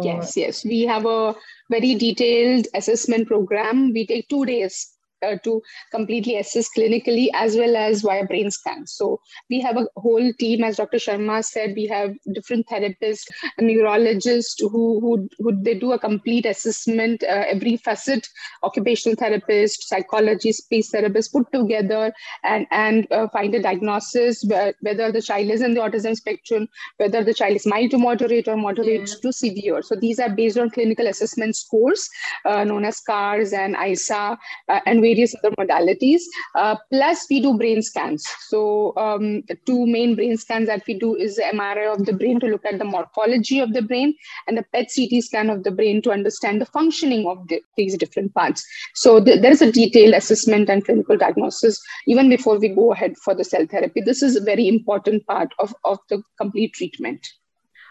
Yes, 0.00 0.36
yes. 0.36 0.64
We 0.64 0.82
have 0.82 1.06
a 1.06 1.34
very 1.68 1.96
detailed 1.96 2.68
assessment 2.72 3.26
program. 3.26 3.92
We 3.92 4.06
take 4.06 4.28
two 4.28 4.46
days 4.46 4.92
uh, 5.22 5.36
to 5.44 5.62
completely 5.90 6.36
assess 6.36 6.68
clinically 6.76 7.28
as 7.34 7.56
well 7.56 7.76
as 7.76 8.02
via 8.02 8.24
brain 8.24 8.50
scan. 8.50 8.86
So 8.86 9.20
we 9.48 9.60
have 9.60 9.76
a 9.76 9.86
whole 9.96 10.32
team, 10.38 10.64
as 10.64 10.76
Dr. 10.76 10.98
Sharma 10.98 11.44
said, 11.44 11.74
we 11.76 11.86
have 11.86 12.14
different 12.32 12.66
therapists, 12.68 13.24
neurologists 13.60 14.60
who, 14.60 15.00
who, 15.00 15.28
who 15.38 15.62
they 15.62 15.74
do 15.74 15.92
a 15.92 15.98
complete 15.98 16.46
assessment, 16.46 17.22
uh, 17.22 17.44
every 17.48 17.76
facet, 17.76 18.28
occupational 18.62 19.16
therapist, 19.16 19.88
psychologist, 19.88 20.64
speech 20.64 20.86
therapist 20.92 21.32
put 21.32 21.50
together 21.52 22.12
and, 22.44 22.66
and 22.70 23.10
uh, 23.12 23.28
find 23.28 23.54
a 23.54 23.62
diagnosis 23.62 24.44
whether 24.80 25.12
the 25.12 25.22
child 25.22 25.50
is 25.50 25.62
in 25.62 25.74
the 25.74 25.80
autism 25.80 26.16
spectrum, 26.16 26.68
whether 26.98 27.22
the 27.24 27.34
child 27.34 27.56
is 27.56 27.66
mild 27.66 27.90
to 27.90 27.98
moderate 27.98 28.48
or 28.48 28.56
moderate 28.56 29.08
Yeah. 29.08 29.14
to 29.22 29.32
severe. 29.32 29.82
So 29.82 29.96
these 29.96 30.18
are 30.18 30.28
based 30.30 30.58
on 30.58 30.70
clinical 30.70 31.06
assessment 31.06 31.56
scores 31.56 32.08
uh, 32.44 32.64
known 32.64 32.84
as 32.84 33.00
CARS 33.00 33.52
and 33.52 33.76
ISA 33.76 34.38
uh, 34.68 34.80
and 34.86 35.00
various 35.10 35.34
other 35.36 35.54
modalities. 35.56 36.22
Uh, 36.54 36.76
plus, 36.92 37.26
we 37.30 37.40
do 37.40 37.56
brain 37.56 37.82
scans. 37.82 38.26
So 38.48 38.94
um, 38.96 39.42
two 39.66 39.86
main 39.86 40.14
brain 40.14 40.36
scans 40.36 40.66
that 40.68 40.82
we 40.86 40.98
do 40.98 41.14
is 41.16 41.36
the 41.36 41.42
MRI 41.42 41.92
of 41.94 42.06
the 42.06 42.12
brain 42.12 42.40
to 42.40 42.46
look 42.46 42.64
at 42.64 42.78
the 42.78 42.84
morphology 42.84 43.60
of 43.60 43.72
the 43.72 43.82
brain 43.82 44.14
and 44.46 44.56
the 44.56 44.64
PET 44.72 44.90
CT 44.94 45.22
scan 45.22 45.50
of 45.50 45.64
the 45.64 45.70
brain 45.70 46.02
to 46.02 46.12
understand 46.12 46.60
the 46.60 46.66
functioning 46.66 47.26
of 47.26 47.46
the, 47.48 47.60
these 47.76 47.96
different 47.96 48.34
parts. 48.34 48.64
So 48.94 49.22
th- 49.22 49.40
there 49.42 49.52
is 49.52 49.62
a 49.62 49.72
detailed 49.72 50.14
assessment 50.14 50.70
and 50.70 50.84
clinical 50.84 51.16
diagnosis 51.16 51.80
even 52.06 52.28
before 52.28 52.58
we 52.58 52.68
go 52.68 52.92
ahead 52.92 53.16
for 53.18 53.34
the 53.34 53.44
cell 53.44 53.66
therapy. 53.66 54.00
This 54.00 54.22
is 54.22 54.36
a 54.36 54.40
very 54.40 54.68
important 54.68 55.26
part 55.26 55.52
of, 55.58 55.74
of 55.84 55.98
the 56.08 56.22
complete 56.38 56.74
treatment. 56.74 57.26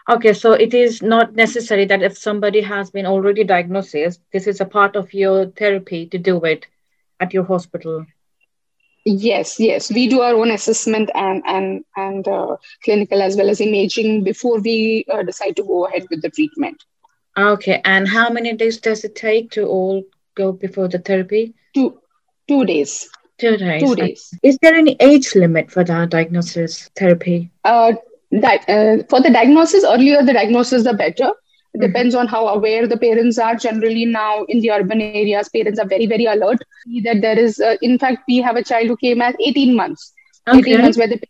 Okay, 0.08 0.32
so 0.32 0.52
it 0.52 0.74
is 0.74 1.02
not 1.02 1.34
necessary 1.34 1.84
that 1.84 2.02
if 2.02 2.16
somebody 2.18 2.60
has 2.62 2.90
been 2.90 3.06
already 3.06 3.44
diagnosed, 3.44 3.92
this 4.32 4.46
is 4.46 4.60
a 4.60 4.64
part 4.64 4.96
of 4.96 5.12
your 5.14 5.46
therapy 5.50 6.06
to 6.06 6.18
do 6.18 6.42
it 6.44 6.66
at 7.20 7.32
your 7.32 7.44
hospital. 7.44 8.06
Yes, 9.04 9.58
yes, 9.58 9.90
we 9.90 10.08
do 10.08 10.20
our 10.20 10.34
own 10.34 10.50
assessment 10.50 11.10
and 11.14 11.42
and 11.46 11.84
and 11.96 12.28
uh, 12.28 12.56
clinical 12.84 13.22
as 13.22 13.36
well 13.36 13.48
as 13.48 13.60
imaging 13.60 14.24
before 14.24 14.60
we 14.60 15.06
uh, 15.10 15.22
decide 15.22 15.56
to 15.56 15.62
go 15.62 15.86
ahead 15.86 16.06
with 16.10 16.20
the 16.20 16.30
treatment. 16.30 16.84
Okay, 17.38 17.80
and 17.84 18.06
how 18.06 18.28
many 18.28 18.52
days 18.52 18.78
does 18.78 19.04
it 19.04 19.14
take 19.14 19.50
to 19.52 19.64
all 19.64 20.02
go 20.34 20.52
before 20.52 20.88
the 20.88 20.98
therapy? 20.98 21.54
Two 21.74 21.98
two 22.46 22.66
days. 22.66 23.08
Two 23.38 23.56
days. 23.56 23.82
Two 23.82 23.94
days. 23.96 24.34
Is 24.42 24.58
there 24.60 24.74
any 24.74 24.96
age 25.00 25.34
limit 25.34 25.70
for 25.70 25.82
the 25.82 26.06
diagnosis 26.06 26.90
therapy? 26.94 27.50
Uh, 27.64 27.92
that 28.32 28.68
uh, 28.68 29.02
for 29.08 29.22
the 29.22 29.30
diagnosis 29.30 29.82
earlier 29.84 30.22
the 30.22 30.34
diagnosis 30.34 30.84
the 30.84 30.92
better. 30.92 31.32
It 31.74 31.80
depends 31.80 32.14
on 32.14 32.26
how 32.26 32.48
aware 32.48 32.86
the 32.86 32.96
parents 32.96 33.38
are. 33.38 33.54
Generally, 33.54 34.06
now 34.06 34.44
in 34.44 34.60
the 34.60 34.70
urban 34.72 35.00
areas, 35.00 35.48
parents 35.48 35.78
are 35.78 35.86
very 35.86 36.06
very 36.06 36.24
alert. 36.26 36.58
That 37.04 37.20
there 37.20 37.38
is, 37.38 37.60
uh, 37.60 37.76
in 37.80 37.98
fact, 37.98 38.24
we 38.28 38.38
have 38.38 38.56
a 38.56 38.64
child 38.64 38.88
who 38.88 38.96
came 38.96 39.20
at 39.22 39.36
18 39.40 39.76
months. 39.76 40.12
18 40.52 40.80
months 40.82 40.98
where 40.98 41.06
the 41.06 41.20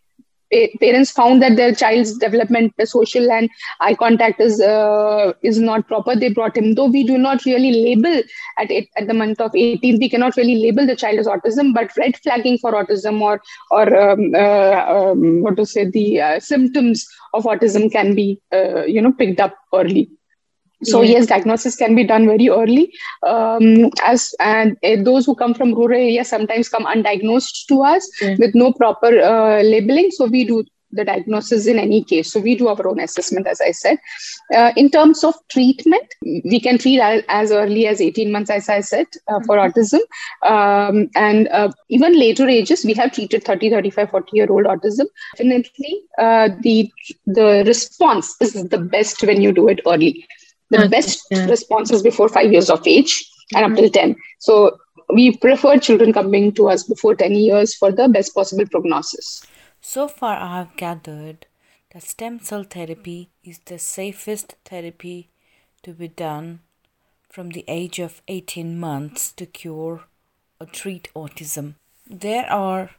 pa- 0.51 0.67
parents 0.79 1.11
found 1.11 1.41
that 1.41 1.55
their 1.55 1.73
child's 1.73 2.17
development 2.17 2.73
the 2.77 2.85
social 2.85 3.31
and 3.31 3.49
eye 3.79 3.93
contact 3.93 4.39
is 4.39 4.61
uh, 4.61 5.33
is 5.41 5.59
not 5.59 5.87
proper 5.87 6.15
they 6.15 6.29
brought 6.29 6.57
him 6.57 6.73
though 6.75 6.87
we 6.87 7.03
do 7.03 7.17
not 7.17 7.45
really 7.45 7.71
label 7.71 8.21
at 8.57 8.71
it 8.71 8.87
at 8.97 9.07
the 9.07 9.13
month 9.13 9.39
of 9.39 9.55
18 9.55 9.99
we 9.99 10.09
cannot 10.09 10.35
really 10.37 10.55
label 10.55 10.85
the 10.85 10.95
child 10.95 11.19
as 11.19 11.27
autism 11.27 11.73
but 11.73 11.95
red 11.97 12.17
flagging 12.17 12.57
for 12.57 12.73
autism 12.73 13.21
or 13.21 13.41
or 13.71 13.85
um, 13.99 14.33
uh, 14.35 14.79
um, 14.95 15.41
what 15.41 15.55
to 15.55 15.65
say 15.65 15.85
the 15.89 16.21
uh, 16.21 16.39
symptoms 16.39 17.07
of 17.33 17.43
autism 17.43 17.91
can 17.91 18.13
be 18.15 18.39
uh, 18.53 18.83
you 18.83 19.01
know 19.01 19.13
picked 19.13 19.39
up 19.39 19.55
early 19.73 20.09
so 20.83 21.01
Yeah. 21.01 21.13
yes 21.13 21.27
diagnosis 21.27 21.75
can 21.75 21.95
be 21.95 22.03
done 22.03 22.25
very 22.25 22.49
early. 22.49 22.91
Um, 23.25 23.89
as 24.05 24.33
and 24.39 24.77
uh, 24.83 24.97
those 25.03 25.25
who 25.25 25.35
come 25.35 25.53
from 25.53 25.73
rural 25.73 25.99
areas 25.99 26.29
sometimes 26.29 26.69
come 26.69 26.85
undiagnosed 26.85 27.65
to 27.67 27.81
us 27.83 28.09
with 28.39 28.55
no 28.55 28.73
proper 28.73 29.19
uh, 29.19 29.61
labeling. 29.61 30.11
So 30.11 30.25
we 30.25 30.45
do 30.45 30.63
the 30.93 31.05
diagnosis 31.05 31.67
in 31.67 31.79
any 31.79 32.03
case. 32.03 32.31
So 32.31 32.39
we 32.39 32.55
do 32.55 32.67
our 32.67 32.87
own 32.87 32.99
assessment 32.99 33.47
as 33.47 33.61
i 33.61 33.71
said. 33.71 33.97
Uh, 34.53 34.71
in 34.75 34.89
terms 34.89 35.23
of 35.23 35.35
treatment 35.49 36.03
we 36.21 36.59
can 36.59 36.77
treat 36.77 36.99
as, 36.99 37.23
as 37.29 37.51
early 37.51 37.87
as 37.87 38.01
18 38.01 38.31
months 38.31 38.49
as 38.49 38.67
i 38.69 38.81
said 38.81 39.07
uh, 39.27 39.39
for 39.45 39.57
autism. 39.57 39.99
Um, 40.43 41.09
and 41.15 41.47
uh, 41.49 41.71
even 41.89 42.19
later 42.19 42.47
ages 42.47 42.83
we 42.83 42.93
have 42.93 43.13
treated 43.13 43.43
30 43.43 43.69
35 43.69 44.09
40 44.09 44.29
year 44.33 44.51
old 44.51 44.65
autism. 44.65 45.05
Definitely 45.37 46.01
uh, 46.17 46.49
the 46.61 46.91
the 47.25 47.63
response 47.65 48.35
is 48.41 48.53
the 48.53 48.77
best 48.77 49.23
when 49.23 49.41
you 49.41 49.51
do 49.51 49.67
it 49.69 49.79
early 49.87 50.25
the 50.71 50.89
best 50.89 51.25
yeah. 51.31 51.45
response 51.45 51.91
is 51.91 52.01
before 52.01 52.29
5 52.29 52.51
years 52.51 52.69
of 52.69 52.85
age 52.87 53.25
and 53.53 53.65
up 53.65 53.71
mm-hmm. 53.71 53.81
till 53.81 53.89
10 53.89 54.15
so 54.39 54.77
we 55.13 55.35
prefer 55.37 55.77
children 55.77 56.13
coming 56.13 56.51
to 56.53 56.69
us 56.69 56.83
before 56.83 57.15
10 57.15 57.33
years 57.33 57.75
for 57.75 57.91
the 57.91 58.07
best 58.07 58.33
possible 58.33 58.65
prognosis. 58.65 59.45
So 59.81 60.07
far, 60.07 60.37
I 60.37 60.57
have 60.59 60.77
gathered 60.77 61.47
that 61.93 62.03
stem 62.03 62.39
cell 62.39 62.63
therapy 62.63 63.29
is 63.43 63.59
the 63.59 63.79
safest 63.79 64.55
therapy 64.63 65.29
to 65.83 65.93
be 65.93 66.07
done 66.07 66.59
from 67.29 67.49
the 67.49 67.65
age 67.67 67.99
of 67.99 68.21
18 68.27 68.79
months 68.79 69.31
to 69.33 69.45
cure 69.45 70.05
or 70.59 70.67
treat 70.67 71.09
autism. 71.15 71.75
There 72.07 72.49
are 72.51 72.91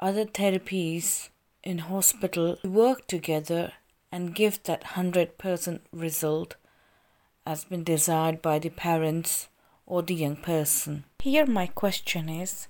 other 0.00 0.24
therapies 0.24 1.28
in 1.62 1.78
hospital. 1.78 2.58
Work 2.64 3.06
together 3.06 3.72
and 4.10 4.34
give 4.34 4.62
that 4.64 4.84
100% 4.84 5.80
result 5.92 6.56
has 7.46 7.64
been 7.64 7.84
desired 7.84 8.40
by 8.42 8.58
the 8.58 8.70
parents 8.70 9.48
or 9.86 10.02
the 10.02 10.14
young 10.14 10.36
person. 10.36 11.04
Here, 11.18 11.46
my 11.46 11.66
question 11.66 12.28
is 12.28 12.68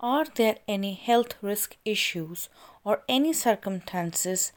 Are 0.00 0.26
there 0.34 0.58
any 0.68 0.94
health 0.94 1.34
risk 1.42 1.76
issues 1.84 2.48
or 2.84 3.02
any 3.08 3.32
circumstances 3.32 4.52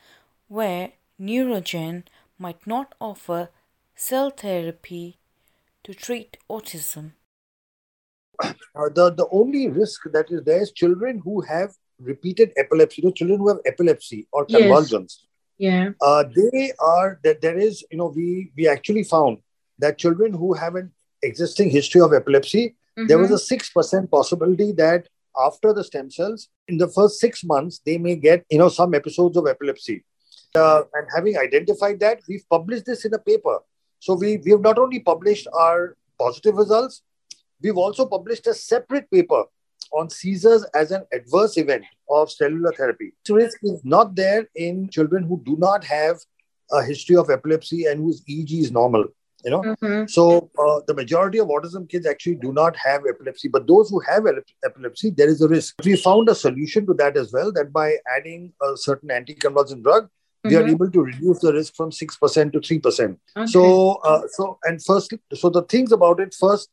where 0.48 0.92
Neurogen 1.20 2.04
might 2.38 2.68
not 2.68 2.94
offer 3.02 3.50
cell 3.96 4.30
therapy 4.30 5.18
to 5.84 5.94
treat 5.94 6.38
autism? 6.50 7.14
Uh, 8.44 8.90
the 8.94 9.12
the 9.12 9.28
only 9.32 9.68
risk 9.68 10.02
that 10.14 10.30
is 10.30 10.44
there 10.44 10.62
is 10.62 10.72
children 10.72 11.20
who 11.24 11.42
have 11.42 11.72
repeated 12.00 12.52
epilepsy. 12.58 13.02
You 13.02 13.08
know, 13.08 13.14
children 13.14 13.40
who 13.40 13.48
have 13.48 13.60
epilepsy 13.66 14.28
or 14.32 14.46
Yes. 14.48 14.60
convulsions. 14.60 15.26
Yeah. 15.58 15.92
Uh, 16.00 16.24
they 16.36 16.72
are 16.80 17.20
that 17.24 17.42
there 17.42 17.58
is 17.58 17.84
you 17.92 17.98
know 17.98 18.14
we 18.16 18.52
we 18.56 18.68
actually 18.68 19.04
found 19.04 19.40
that 19.80 19.98
children 19.98 20.34
who 20.34 20.54
have 20.54 20.76
an 20.76 20.92
existing 21.24 21.70
history 21.70 22.02
of 22.02 22.14
epilepsy, 22.14 22.76
there 23.06 23.20
was 23.20 23.32
a 23.32 23.38
six 23.38 23.70
percent 23.70 24.10
possibility 24.10 24.72
that 24.74 25.08
after 25.40 25.72
the 25.72 25.84
stem 25.84 26.10
cells 26.10 26.50
in 26.68 26.78
the 26.78 26.88
first 26.88 27.20
six 27.20 27.44
months 27.44 27.80
they 27.86 27.98
may 27.98 28.16
get 28.16 28.44
you 28.50 28.58
know 28.58 28.70
some 28.70 28.94
episodes 28.94 29.38
of 29.38 29.48
epilepsy. 29.48 30.04
Uh, 30.56 30.82
and 30.94 31.08
having 31.14 31.38
identified 31.38 32.00
that, 32.00 32.22
we've 32.28 32.48
published 32.50 32.86
this 32.86 33.06
in 33.06 33.14
a 33.14 33.20
paper. 33.20 33.60
So 34.00 34.16
we 34.16 34.38
we 34.38 34.52
have 34.52 34.62
not 34.62 34.80
only 34.80 35.00
published 35.00 35.48
our 35.54 35.96
positive 36.18 36.56
results, 36.56 37.04
we've 37.62 37.78
also 37.78 38.06
published 38.06 38.48
a 38.48 38.54
separate 38.54 39.10
paper 39.12 39.44
on 39.94 40.10
seizures 40.10 40.66
as 40.74 40.92
an 40.92 41.04
adverse 41.14 41.58
event 41.58 41.86
of 42.10 42.32
cellular 42.32 42.72
therapy. 42.72 43.14
So 43.26 43.36
risk 43.36 43.60
is 43.64 43.82
not 43.84 44.16
there 44.16 44.48
in 44.56 44.90
children 44.90 45.24
who 45.24 45.42
do 45.46 45.56
not 45.58 45.84
have 45.84 46.18
a 46.72 46.84
history 46.84 47.16
of 47.16 47.30
epilepsy 47.30 47.86
and 47.86 48.02
whose 48.02 48.24
EEG 48.26 48.60
is 48.60 48.72
normal. 48.72 49.06
You 49.48 49.52
know, 49.52 49.62
Mhm. 49.64 50.10
so 50.14 50.24
uh, 50.62 50.80
the 50.88 50.94
majority 50.94 51.40
of 51.42 51.48
autism 51.58 51.84
kids 51.92 52.06
actually 52.12 52.36
do 52.46 52.52
not 52.52 52.76
have 52.86 53.04
epilepsy, 53.12 53.48
but 53.48 53.66
those 53.68 53.90
who 53.90 54.00
have 54.08 54.26
ep- 54.32 54.50
epilepsy, 54.70 55.12
there 55.20 55.30
is 55.34 55.42
a 55.42 55.48
risk. 55.48 55.86
We 55.90 55.96
found 56.06 56.28
a 56.34 56.36
solution 56.40 56.86
to 56.88 56.96
that 57.02 57.16
as 57.22 57.32
well. 57.38 57.54
That 57.60 57.72
by 57.78 57.86
adding 58.16 58.52
a 58.70 58.72
certain 58.76 59.14
anticonvulsant 59.20 59.84
drug, 59.88 60.10
we 60.44 60.58
are 60.58 60.64
Mhm. 60.64 60.74
able 60.74 60.92
to 60.98 61.06
reduce 61.12 61.40
the 61.46 61.54
risk 61.60 61.76
from 61.80 61.94
six 62.00 62.18
percent 62.26 62.52
to 62.58 62.62
three 62.68 62.80
percent. 62.90 63.20
Okay. 63.38 63.48
So, 63.54 63.64
uh, 64.12 64.20
so 64.36 64.50
and 64.66 64.84
first, 64.90 65.16
so 65.44 65.50
the 65.62 65.64
things 65.76 65.96
about 66.00 66.20
it 66.20 66.36
first, 66.42 66.70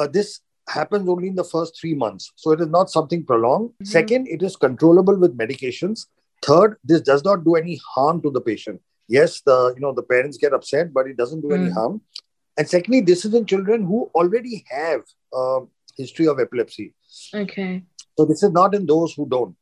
uh, 0.00 0.08
this 0.18 0.34
happens 0.80 1.08
only 1.16 1.28
in 1.28 1.36
the 1.36 1.48
first 1.54 1.78
three 1.80 1.94
months. 1.94 2.32
So 2.34 2.50
it 2.58 2.60
is 2.60 2.66
not 2.80 2.90
something 2.96 3.24
prolonged. 3.32 3.70
Mhm. 3.78 3.86
Second, 3.94 4.26
it 4.38 4.42
is 4.50 4.56
controllable 4.66 5.16
with 5.26 5.38
medications. 5.44 6.06
Third, 6.50 6.76
this 6.84 7.00
does 7.12 7.24
not 7.30 7.44
do 7.44 7.54
any 7.64 7.80
harm 7.94 8.20
to 8.26 8.30
the 8.30 8.40
patient. 8.52 8.80
Yes, 9.08 9.40
the 9.40 9.72
you 9.74 9.80
know 9.80 9.92
the 9.92 10.02
parents 10.02 10.36
get 10.36 10.52
upset, 10.52 10.92
but 10.92 11.06
it 11.06 11.16
doesn't 11.16 11.40
do 11.40 11.52
any 11.54 11.68
Mm. 11.70 11.74
harm. 11.74 12.00
And 12.56 12.68
secondly, 12.68 13.00
this 13.00 13.24
is 13.24 13.34
in 13.34 13.46
children 13.46 13.84
who 13.84 14.10
already 14.14 14.64
have 14.70 15.02
a 15.32 15.60
history 15.96 16.26
of 16.26 16.40
epilepsy. 16.40 16.94
okay. 17.34 17.84
So 18.18 18.24
this 18.24 18.42
is 18.42 18.50
not 18.52 18.74
in 18.74 18.84
those 18.86 19.14
who 19.14 19.26
don't. 19.28 19.54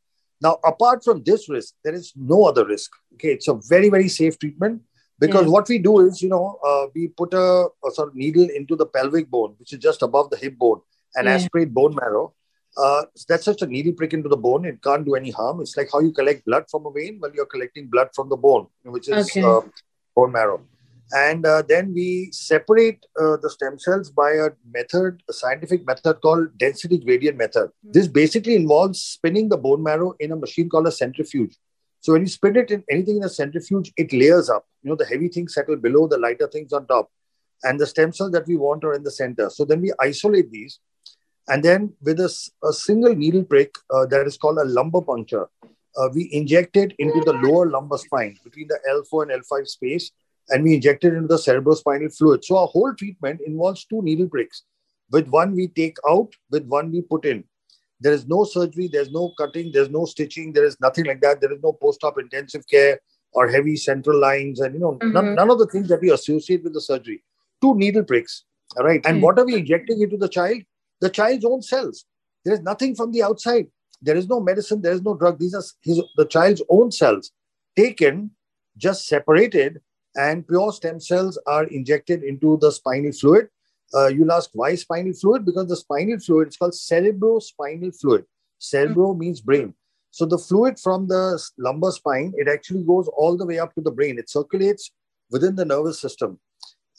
Now, 0.45 0.59
apart 0.65 1.05
from 1.05 1.23
this 1.23 1.49
risk, 1.49 1.75
there 1.85 1.95
is 1.95 2.13
no 2.17 2.45
other 2.45 2.65
risk. 2.67 2.91
Okay, 3.15 3.33
it's 3.39 3.49
a 3.49 3.55
very 3.75 3.89
very 3.97 4.09
safe 4.09 4.39
treatment 4.39 4.83
because 5.25 5.45
Yeah. 5.47 5.53
what 5.57 5.69
we 5.75 5.79
do 5.79 5.93
is, 6.07 6.23
you 6.23 6.29
know, 6.35 6.45
uh, 6.71 6.87
we 6.95 7.09
put 7.23 7.35
a, 7.35 7.47
a 7.89 7.91
sort 7.99 8.09
of 8.09 8.15
needle 8.23 8.49
into 8.61 8.77
the 8.83 8.87
pelvic 8.97 9.31
bone, 9.37 9.55
which 9.59 9.73
is 9.75 9.79
just 9.89 10.03
above 10.09 10.31
the 10.31 10.37
hip 10.45 10.59
bone, 10.65 10.81
and 11.15 11.27
Yeah. 11.27 11.35
aspirate 11.37 11.73
bone 11.81 11.95
marrow. 12.03 12.25
Uh, 12.77 13.05
that's 13.29 13.47
just 13.47 13.63
a 13.63 13.67
needle 13.67 13.93
prick 13.93 14.13
into 14.13 14.29
the 14.29 14.37
bone. 14.37 14.65
It 14.65 14.83
can't 14.83 15.05
do 15.05 15.15
any 15.15 15.31
harm. 15.31 15.61
It's 15.61 15.77
like 15.77 15.89
how 15.93 16.01
you 16.01 16.13
collect 16.13 16.45
blood 16.45 16.65
from 16.71 16.87
a 16.87 16.91
vein. 16.91 17.19
Well, 17.21 17.33
you're 17.35 17.47
collecting 17.47 17.87
blood 17.89 18.09
from 18.15 18.29
the 18.29 18.37
bone, 18.37 18.67
which 18.85 19.09
is 19.09 19.31
Okay. 19.31 19.43
uh, 19.43 19.61
bone 20.15 20.33
marrow. 20.33 20.61
And 21.13 21.47
uh, 21.47 21.63
then 21.63 21.95
we 21.95 22.31
separate 22.33 23.07
uh, 23.19 23.37
the 23.41 23.49
stem 23.49 23.79
cells 23.79 24.11
by 24.11 24.33
a 24.33 24.51
method, 24.71 25.23
a 25.31 25.33
scientific 25.33 25.87
method 25.87 26.21
called 26.21 26.59
density 26.59 26.99
gradient 26.99 27.37
method. 27.39 27.71
This 27.85 28.09
basically 28.09 28.57
involves 28.57 29.01
spinning 29.01 29.49
the 29.49 29.57
bone 29.57 29.83
marrow 29.83 30.15
in 30.19 30.33
a 30.33 30.37
machine 30.37 30.69
called 30.69 30.89
a 30.89 30.93
centrifuge. 30.93 31.57
So 32.01 32.13
when 32.13 32.23
you 32.23 32.29
spin 32.29 32.57
it 32.57 32.71
in 32.73 32.85
anything 32.91 33.19
in 33.19 33.25
a 33.25 33.29
centrifuge, 33.29 33.93
it 33.97 34.13
layers 34.13 34.51
up. 34.51 34.67
You 34.83 34.91
know, 34.91 34.97
the 34.97 35.07
heavy 35.07 35.29
things 35.29 35.55
settle 35.55 35.77
below, 35.77 36.09
the 36.09 36.19
lighter 36.19 36.49
things 36.49 36.73
on 36.73 36.87
top. 36.87 37.11
And 37.63 37.81
the 37.81 37.87
stem 37.87 38.13
cells 38.13 38.33
that 38.33 38.47
we 38.47 38.57
want 38.57 38.85
are 38.85 38.93
in 38.93 39.03
the 39.03 39.11
center. 39.11 39.49
So 39.49 39.65
then 39.65 39.81
we 39.81 39.93
isolate 40.01 40.51
these. 40.51 40.79
And 41.49 41.63
then 41.63 41.93
with 42.03 42.19
a 42.21 42.29
single 42.73 43.15
needle 43.15 43.45
prick 43.45 43.77
uh, 43.95 44.07
that 44.07 44.27
is 44.27 44.37
called 44.37 44.59
a 44.59 44.65
lumbar 44.65 45.03
puncture, 45.03 45.49
uh, 45.97 46.09
we 46.13 46.29
inject 46.33 46.77
it 46.77 46.93
into 46.99 47.21
the 47.21 47.33
lower 47.35 47.71
lumbar 47.71 47.99
spine 47.99 48.37
between 48.45 48.69
the 48.69 48.79
L4 48.91 49.23
and 49.23 49.43
L5 49.43 49.67
space, 49.67 50.11
and 50.51 50.63
we 50.65 50.75
inject 50.75 51.05
it 51.05 51.15
into 51.15 51.29
the 51.29 51.37
cerebrospinal 51.37 52.17
fluid. 52.17 52.45
So 52.45 52.59
our 52.59 52.67
whole 52.67 52.95
treatment 52.95 53.41
involves 53.47 53.85
two 53.85 54.03
needle 54.03 54.29
pricks. 54.29 54.65
With 55.11 55.29
one 55.29 55.55
we 55.55 55.69
take 55.69 55.97
out, 56.09 56.33
with 56.51 56.67
one 56.67 56.91
we 56.91 57.01
put 57.01 57.25
in. 57.25 57.45
There 58.01 58.13
is 58.13 58.27
no 58.27 58.45
surgery, 58.45 58.89
there's 58.89 59.11
no 59.11 59.33
cutting, 59.39 59.71
there's 59.73 59.89
no 59.89 60.05
stitching, 60.05 60.53
there 60.53 60.65
is 60.65 60.79
nothing 60.81 61.07
like 61.07 61.21
that. 61.23 61.41
There 61.41 61.53
is 61.53 61.63
no 61.63 61.73
post-op 61.73 62.19
intensive 62.19 62.67
care 62.69 63.01
or 63.33 63.49
heavy 63.49 63.77
central 63.77 64.21
lines, 64.21 64.61
and 64.61 64.75
you 64.75 64.81
know, 64.81 64.99
none, 65.03 65.27
Mhm. 65.27 65.35
none 65.35 65.51
of 65.51 65.59
the 65.59 65.67
things 65.67 65.89
that 65.89 66.01
we 66.01 66.11
associate 66.11 66.63
with 66.65 66.75
the 66.75 66.81
surgery. 66.81 67.23
Two 67.63 67.75
needle 67.75 68.05
pricks. 68.05 68.45
All 68.77 68.85
right. 68.85 69.01
And 69.07 69.17
Okay. 69.17 69.23
what 69.25 69.39
are 69.39 69.47
we 69.47 69.57
injecting 69.57 70.03
into 70.03 70.17
the 70.17 70.29
child? 70.29 70.63
The 71.01 71.11
child's 71.11 71.45
own 71.45 71.63
cells. 71.63 72.05
There 72.45 72.55
is 72.55 72.61
nothing 72.61 72.95
from 72.95 73.13
the 73.13 73.23
outside. 73.23 73.67
There 74.01 74.17
is 74.17 74.29
no 74.29 74.41
medicine, 74.41 74.83
there 74.83 74.93
is 74.93 75.03
no 75.03 75.15
drug. 75.15 75.39
These 75.39 75.55
are 75.55 75.65
his, 75.83 76.03
the 76.17 76.27
child's 76.27 76.63
own 76.69 76.93
cells 76.93 77.33
taken, 77.77 78.31
just 78.77 79.07
separated, 79.07 79.81
and 80.17 80.47
pure 80.47 80.73
stem 80.73 81.01
cells 81.01 81.39
are 81.47 81.65
injected 81.65 82.23
into 82.23 82.59
the 82.61 82.73
spinal 82.73 83.13
fluid. 83.13 83.49
Uh, 83.95 84.09
you'll 84.09 84.33
ask 84.33 84.51
why 84.55 84.75
spinal 84.75 85.13
fluid? 85.13 85.45
Because 85.45 85.69
the 85.69 85.77
spinal 85.77 86.19
fluid 86.19 86.49
is 86.49 86.57
called 86.57 86.73
cerebrospinal 86.73 87.99
fluid. 88.01 88.25
Cerebro 88.59 89.15
means 89.15 89.41
brain. 89.41 89.75
So 90.11 90.25
the 90.25 90.39
fluid 90.39 90.79
from 90.81 91.07
the 91.07 91.43
lumbar 91.59 91.93
spine, 91.93 92.33
it 92.37 92.49
actually 92.49 92.83
goes 92.83 93.09
all 93.09 93.37
the 93.37 93.45
way 93.45 93.59
up 93.59 93.75
to 93.75 93.83
the 93.83 93.91
brain. 93.91 94.19
It 94.19 94.31
circulates 94.31 94.91
within 95.31 95.57
the 95.57 95.65
nervous 95.65 96.01
system. 96.01 96.39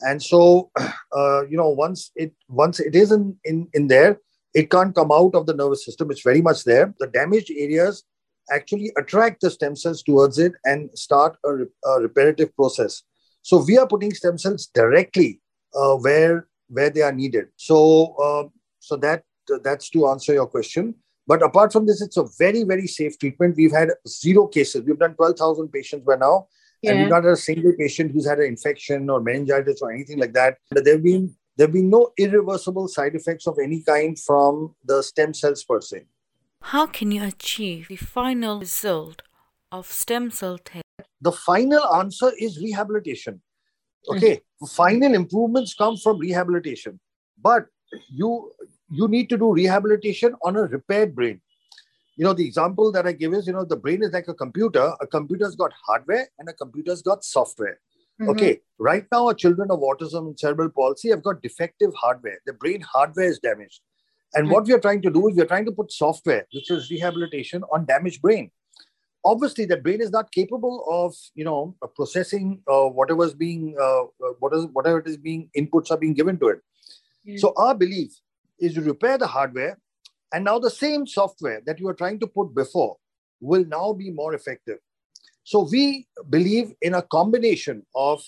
And 0.01 0.21
so, 0.21 0.71
uh, 1.15 1.47
you 1.47 1.57
know, 1.57 1.69
once 1.69 2.11
it 2.15 2.33
once 2.47 2.79
it 2.79 2.95
is 2.95 3.11
in, 3.11 3.35
in 3.43 3.67
in 3.73 3.87
there, 3.87 4.19
it 4.53 4.69
can't 4.69 4.95
come 4.95 5.11
out 5.11 5.35
of 5.35 5.45
the 5.45 5.53
nervous 5.53 5.85
system. 5.85 6.11
It's 6.11 6.21
very 6.21 6.41
much 6.41 6.63
there. 6.63 6.93
The 6.99 7.07
damaged 7.07 7.51
areas 7.55 8.03
actually 8.51 8.91
attract 8.97 9.41
the 9.41 9.51
stem 9.51 9.75
cells 9.75 10.03
towards 10.03 10.39
it 10.39 10.53
and 10.63 10.89
start 10.97 11.37
a, 11.43 11.53
re- 11.53 11.65
a 11.85 12.01
reparative 12.01 12.55
process. 12.55 13.03
So 13.41 13.63
we 13.65 13.77
are 13.77 13.87
putting 13.87 14.13
stem 14.13 14.37
cells 14.37 14.67
directly 14.73 15.41
uh, 15.75 15.95
where 15.95 16.47
where 16.69 16.89
they 16.89 17.01
are 17.01 17.13
needed. 17.13 17.47
So 17.55 18.15
uh, 18.21 18.49
so 18.79 18.95
that 18.97 19.23
that's 19.63 19.89
to 19.91 20.07
answer 20.07 20.33
your 20.33 20.47
question. 20.47 20.95
But 21.25 21.43
apart 21.43 21.73
from 21.73 21.85
this, 21.85 22.01
it's 22.01 22.17
a 22.17 22.25
very 22.37 22.63
very 22.63 22.87
safe 22.87 23.17
treatment. 23.19 23.55
We've 23.57 23.71
had 23.71 23.91
zero 24.07 24.47
cases. 24.47 24.83
We've 24.83 24.99
done 24.99 25.15
twelve 25.15 25.37
thousand 25.37 25.69
patients 25.69 26.05
by 26.05 26.15
now, 26.15 26.47
and 26.83 26.97
we've 26.99 27.07
Yeah. 27.07 27.09
not 27.09 27.23
had 27.23 27.33
a 27.33 27.37
single 27.37 27.73
patient 27.77 28.11
who's 28.11 28.27
had 28.27 28.39
an 28.39 28.45
infection 28.45 29.09
or 29.09 29.19
meningitis 29.21 29.81
or 29.81 29.91
anything 29.91 30.19
like 30.19 30.33
that. 30.33 30.57
But 30.71 30.85
there've 30.85 31.03
been 31.03 31.35
there've 31.55 31.73
been 31.73 31.89
no 31.89 32.11
irreversible 32.17 32.87
side 32.87 33.15
effects 33.15 33.47
of 33.47 33.57
any 33.61 33.81
kind 33.81 34.17
from 34.19 34.75
the 34.85 35.01
stem 35.01 35.33
cells 35.33 35.63
per 35.63 35.81
se. 35.81 36.05
How 36.61 36.85
can 36.85 37.11
you 37.11 37.23
achieve 37.23 37.87
the 37.87 37.95
final 37.95 38.59
result 38.59 39.23
of 39.71 39.91
stem 39.91 40.29
cell 40.31 40.57
therapy? 40.63 40.83
the 41.19 41.31
final 41.31 41.83
answer 41.95 42.31
is 42.39 42.59
rehabilitation. 42.61 43.41
Mm. 44.07 44.17
Okay, 44.17 44.41
final 44.69 45.15
improvements 45.15 45.73
come 45.73 45.97
from 45.97 46.19
rehabilitation, 46.19 46.99
but 47.41 47.65
you 48.09 48.51
you 48.89 49.07
need 49.07 49.27
to 49.29 49.37
do 49.37 49.51
rehabilitation 49.53 50.35
on 50.43 50.55
a 50.55 50.61
repaired 50.63 51.15
brain. 51.15 51.41
You 52.17 52.25
know, 52.25 52.33
the 52.33 52.45
example 52.45 52.91
that 52.91 53.05
I 53.05 53.11
give 53.11 53.33
is, 53.33 53.47
you 53.47 53.53
know, 53.53 53.63
the 53.63 53.75
brain 53.77 54.03
is 54.03 54.11
like 54.11 54.27
a 54.27 54.33
computer. 54.33 54.91
A 55.01 55.07
computer's 55.07 55.55
got 55.55 55.71
hardware 55.85 56.27
and 56.39 56.49
a 56.49 56.53
computer's 56.53 57.03
got 57.03 57.23
software. 57.23 57.79
Mhm. 58.19 58.29
Okay, 58.29 58.61
right 58.79 59.05
now, 59.11 59.27
our 59.27 59.35
children 59.35 59.69
of 59.69 59.79
autism 59.81 60.27
and 60.27 60.39
cerebral 60.39 60.69
palsy 60.69 61.09
have 61.09 61.21
got 61.21 61.43
defective 61.43 61.93
hardware. 61.93 62.39
The 62.47 62.53
brain 62.53 62.81
hardware 62.81 63.27
is 63.27 63.39
damaged. 63.39 63.81
And 64.33 64.47
Mm. 64.47 64.51
what 64.53 64.65
we 64.65 64.73
are 64.73 64.79
trying 64.79 65.03
to 65.03 65.11
do 65.11 65.27
is 65.27 65.35
we 65.35 65.43
are 65.43 65.51
trying 65.51 65.65
to 65.65 65.71
put 65.71 65.91
software, 65.91 66.47
which 66.53 66.71
is 66.71 66.89
rehabilitation, 66.89 67.63
on 67.71 67.85
damaged 67.85 68.21
brain. 68.21 68.51
Obviously, 69.23 69.65
the 69.65 69.77
brain 69.77 70.01
is 70.01 70.11
not 70.11 70.31
capable 70.31 70.83
of, 70.89 71.15
you 71.35 71.45
know, 71.45 71.75
processing 71.95 72.63
uh, 72.67 72.87
whatever 72.87 73.25
is 73.25 73.35
being, 73.35 73.75
uh, 73.79 74.03
uh, 74.03 74.33
what 74.39 74.53
is 74.53 74.65
whatever 74.73 74.99
it 74.99 75.07
is 75.07 75.17
being 75.17 75.49
inputs 75.55 75.91
are 75.91 75.97
being 75.97 76.13
given 76.13 76.39
to 76.39 76.47
it. 76.47 76.61
Yeah. 77.23 77.37
So 77.37 77.53
our 77.57 77.75
belief 77.75 78.19
is 78.59 78.73
to 78.73 78.81
repair 78.81 79.17
the 79.17 79.27
hardware, 79.27 79.79
and 80.33 80.43
now 80.43 80.59
the 80.59 80.69
same 80.69 81.07
software 81.07 81.61
that 81.65 81.79
you 81.79 81.85
were 81.85 81.93
trying 81.93 82.19
to 82.19 82.27
put 82.27 82.53
before 82.53 82.97
will 83.39 83.65
now 83.65 83.93
be 83.93 84.11
more 84.11 84.33
effective. 84.33 84.77
So 85.43 85.67
we 85.71 86.07
believe 86.29 86.73
in 86.81 86.95
a 86.95 87.01
combination 87.01 87.85
of 87.95 88.21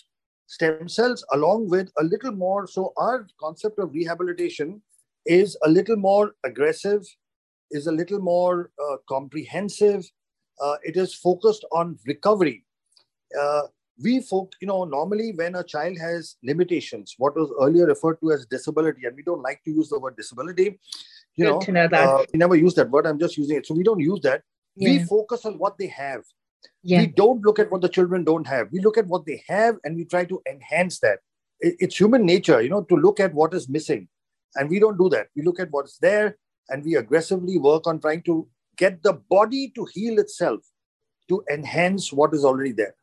stem 0.47 0.87
cells 0.87 1.25
along 1.33 1.69
with 1.69 1.91
a 1.99 2.03
little 2.03 2.31
more. 2.31 2.67
So 2.67 2.93
our 2.97 3.27
concept 3.39 3.79
of 3.79 3.93
rehabilitation 3.93 4.81
is 5.25 5.57
a 5.63 5.69
little 5.69 5.97
more 5.97 6.33
aggressive, 6.45 7.05
is 7.71 7.87
a 7.87 7.91
little 7.91 8.19
more 8.19 8.71
uh, 8.81 8.97
comprehensive. 9.07 10.09
Uh, 10.61 10.75
it 10.83 10.95
is 10.97 11.13
focused 11.13 11.65
on 11.71 11.99
recovery. 12.07 12.65
Uh, 13.39 13.63
we 14.01 14.21
folk, 14.21 14.53
you 14.61 14.67
know, 14.67 14.85
normally 14.85 15.33
when 15.35 15.55
a 15.55 15.63
child 15.63 15.97
has 15.99 16.37
limitations, 16.41 17.15
what 17.17 17.35
was 17.35 17.51
earlier 17.61 17.85
referred 17.85 18.19
to 18.21 18.31
as 18.31 18.45
disability, 18.45 19.05
and 19.05 19.15
we 19.15 19.23
don't 19.23 19.41
like 19.41 19.61
to 19.65 19.71
use 19.71 19.89
the 19.89 19.99
word 19.99 20.15
disability, 20.15 20.79
you 21.35 21.45
Good 21.45 21.51
know, 21.51 21.59
to 21.59 21.71
know 21.71 21.87
that. 21.87 22.09
uh, 22.09 22.25
we 22.33 22.37
never 22.37 22.55
use 22.55 22.73
that 22.75 22.89
word. 22.89 23.05
I'm 23.07 23.19
just 23.19 23.37
using 23.37 23.57
it. 23.57 23.65
So 23.65 23.73
we 23.73 23.83
don't 23.83 23.99
use 23.99 24.19
that. 24.21 24.43
We 24.75 24.99
focus 24.99 25.45
on 25.45 25.57
what 25.57 25.77
they 25.77 25.87
have. 25.87 26.23
yeah. 26.83 27.01
We 27.01 27.07
don't 27.07 27.41
look 27.41 27.59
at 27.59 27.71
what 27.71 27.81
the 27.81 27.89
children 27.89 28.23
don't 28.23 28.47
have. 28.47 28.67
We 28.71 28.79
look 28.79 28.97
at 28.97 29.07
what 29.07 29.25
they 29.25 29.43
have 29.47 29.75
and 29.83 29.95
we 29.95 30.05
try 30.05 30.25
to 30.25 30.41
enhance 30.49 30.99
that. 30.99 31.19
It's 31.59 31.99
human 31.99 32.25
nature, 32.25 32.61
you 32.61 32.69
know, 32.69 32.83
to 32.83 32.95
look 32.95 33.19
at 33.19 33.33
what 33.33 33.53
is 33.53 33.67
missing. 33.67 34.07
And 34.55 34.69
we 34.69 34.79
don't 34.79 34.97
do 34.97 35.09
that. 35.09 35.27
We 35.35 35.43
look 35.43 35.59
at 35.59 35.69
what's 35.71 35.97
there 35.97 36.37
and 36.69 36.83
we 36.83 36.95
aggressively 36.95 37.57
work 37.57 37.87
on 37.87 37.99
trying 37.99 38.23
to 38.23 38.47
get 38.77 39.03
the 39.03 39.13
body 39.13 39.71
to 39.75 39.85
heal 39.93 40.19
itself 40.19 40.61
to 41.27 41.43
enhance 41.51 42.13
what 42.13 42.33
is 42.33 42.45
already 42.45 42.71
there. 42.71 42.95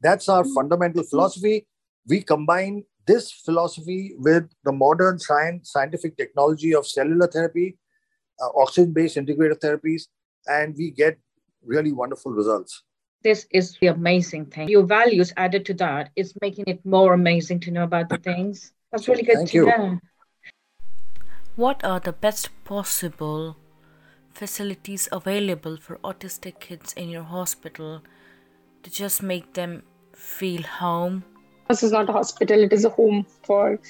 That's 0.00 0.28
our 0.28 0.44
fundamental 0.44 1.04
philosophy. 1.04 1.66
We 2.08 2.22
combine 2.22 2.84
this 3.06 3.32
philosophy 3.32 4.14
with 4.18 4.44
the 4.64 4.72
modern 4.72 5.18
science, 5.18 5.72
scientific 5.72 6.16
technology 6.16 6.74
of 6.74 6.86
cellular 6.86 7.26
therapy, 7.26 7.78
uh, 8.40 8.48
oxygen 8.56 8.92
based 8.92 9.16
integrative 9.16 9.58
therapies, 9.58 10.02
and 10.46 10.74
we 10.76 10.90
get 10.90 11.18
really 11.64 11.92
wonderful 11.92 12.32
results. 12.32 12.82
this 13.22 13.46
is 13.50 13.78
the 13.80 13.86
amazing 13.86 14.46
thing. 14.46 14.68
Your 14.68 14.82
values 14.82 15.32
added 15.36 15.64
to 15.66 15.74
that 15.74 16.10
is 16.16 16.34
making 16.42 16.64
it 16.66 16.84
more 16.84 17.14
amazing 17.14 17.60
to 17.60 17.70
know 17.70 17.84
about 17.84 18.08
the 18.08 18.18
things. 18.18 18.72
That's 18.90 19.06
really 19.06 19.22
good 19.22 19.36
Thank 19.36 19.50
to 19.50 19.56
you. 19.58 19.66
know. 19.66 19.98
What 21.54 21.84
are 21.84 22.00
the 22.00 22.12
best 22.12 22.50
possible 22.64 23.56
facilities 24.34 25.08
available 25.12 25.76
for 25.76 25.98
autistic 26.02 26.58
kids 26.58 26.92
in 26.94 27.10
your 27.10 27.22
hospital 27.22 28.02
to 28.82 28.90
just 28.90 29.22
make 29.22 29.54
them 29.54 29.84
feel 30.16 30.62
home? 30.62 31.22
This 31.72 31.82
is 31.88 31.92
not 31.92 32.08
a 32.12 32.12
hospital, 32.12 32.62
it 32.68 32.72
is 32.72 32.84
a 32.84 32.90
home 32.90 33.24
for 33.48 33.80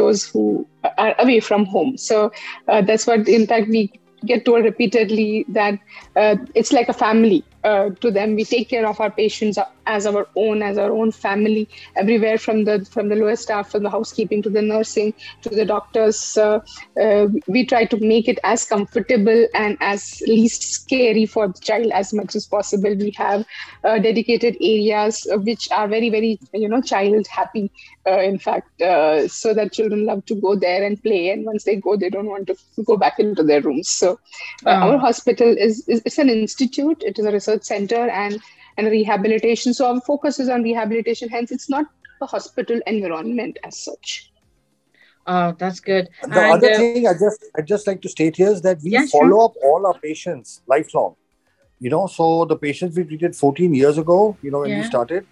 those 0.00 0.26
who 0.28 0.66
are 0.98 1.14
away 1.18 1.40
from 1.40 1.64
home. 1.64 1.96
So 1.96 2.32
uh, 2.66 2.82
that's 2.82 3.06
what, 3.06 3.28
in 3.28 3.46
fact, 3.46 3.68
we 3.68 3.92
get 4.26 4.44
told 4.44 4.64
repeatedly 4.64 5.44
that 5.48 5.78
uh, 6.16 6.36
it's 6.54 6.72
like 6.72 6.88
a 6.88 6.92
family 6.92 7.44
uh, 7.64 7.90
to 8.00 8.10
them. 8.10 8.34
We 8.34 8.44
take 8.44 8.68
care 8.68 8.86
of 8.86 9.00
our 9.00 9.10
patients 9.10 9.58
as 9.88 10.06
our 10.06 10.28
own, 10.36 10.62
as 10.62 10.78
our 10.78 10.92
own 10.92 11.12
family, 11.12 11.68
everywhere 11.96 12.38
from 12.38 12.64
the 12.64 12.86
from 12.92 13.08
the 13.08 13.16
lowest 13.16 13.44
staff, 13.44 13.70
from 13.72 13.84
the 13.84 13.90
housekeeping 13.90 14.42
to 14.42 14.50
the 14.50 14.62
nursing 14.62 15.14
to 15.42 15.50
the 15.50 15.64
doctors. 15.64 16.36
Uh, 16.36 16.60
uh, 17.00 17.26
we 17.48 17.64
try 17.66 17.84
to 17.84 17.98
make 17.98 18.28
it 18.28 18.38
as 18.44 18.64
comfortable 18.64 19.46
and 19.54 19.76
as 19.80 20.22
least 20.26 20.62
scary 20.62 21.26
for 21.26 21.48
the 21.48 21.60
child 21.60 21.90
as 21.92 22.12
much 22.14 22.36
as 22.36 22.46
possible. 22.46 22.94
We 22.96 23.12
have 23.16 23.44
uh, 23.84 23.98
dedicated 23.98 24.56
areas 24.60 25.26
uh, 25.32 25.38
which 25.38 25.68
are 25.72 25.88
very 25.88 26.10
very 26.10 26.38
you 26.52 26.68
know 26.68 26.80
child 26.82 27.26
happy 27.28 27.70
uh, 28.06 28.20
in 28.20 28.38
fact 28.38 28.80
uh, 28.82 29.28
so 29.28 29.54
that 29.54 29.72
children 29.72 30.06
love 30.06 30.24
to 30.26 30.34
go 30.36 30.56
there 30.56 30.84
and 30.84 31.02
play 31.02 31.30
and 31.30 31.46
once 31.46 31.64
they 31.64 31.76
go 31.76 31.96
they 31.96 32.10
don't 32.10 32.26
want 32.26 32.46
to 32.48 32.56
go 32.86 32.96
back 32.96 33.18
into 33.18 33.42
their 33.42 33.60
rooms 33.62 33.88
so 33.88 34.18
Oh. 34.66 34.70
our 34.72 34.98
hospital 34.98 35.48
is, 35.58 35.86
is 35.88 36.02
it's 36.04 36.18
an 36.18 36.30
institute 36.30 37.02
it 37.02 37.18
is 37.18 37.24
a 37.24 37.32
research 37.32 37.62
center 37.62 38.08
and 38.08 38.40
and 38.78 38.86
rehabilitation 38.94 39.74
so 39.74 39.86
our 39.92 40.00
focus 40.06 40.40
is 40.40 40.48
on 40.48 40.62
rehabilitation 40.62 41.28
hence 41.28 41.50
it's 41.50 41.68
not 41.68 41.86
a 42.22 42.26
hospital 42.26 42.80
environment 42.86 43.58
as 43.64 43.84
such 43.84 44.16
Oh, 45.30 45.54
that's 45.58 45.80
good. 45.80 46.08
The 46.22 46.40
And, 46.42 46.52
other 46.54 46.68
uh, 46.72 46.76
thing 46.78 47.06
I 47.06 47.12
just 47.12 47.44
I 47.58 47.60
just 47.70 47.86
like 47.86 48.00
to 48.04 48.08
state 48.08 48.36
here 48.36 48.48
is 48.50 48.62
that 48.62 48.78
we 48.82 48.92
Yeah, 48.92 49.04
sure. 49.04 49.10
follow 49.16 49.40
up 49.46 49.56
all 49.62 49.86
our 49.88 49.98
patients 50.04 50.62
lifelong. 50.66 51.16
You 51.80 51.90
know, 51.90 52.06
so 52.06 52.46
the 52.52 52.56
patients 52.56 52.96
we 52.96 53.04
treated 53.04 53.36
14 53.36 53.74
years 53.74 53.98
ago, 53.98 54.38
you 54.42 54.50
know, 54.50 54.60
when 54.60 54.70
we 54.78 54.84
started, 54.84 55.26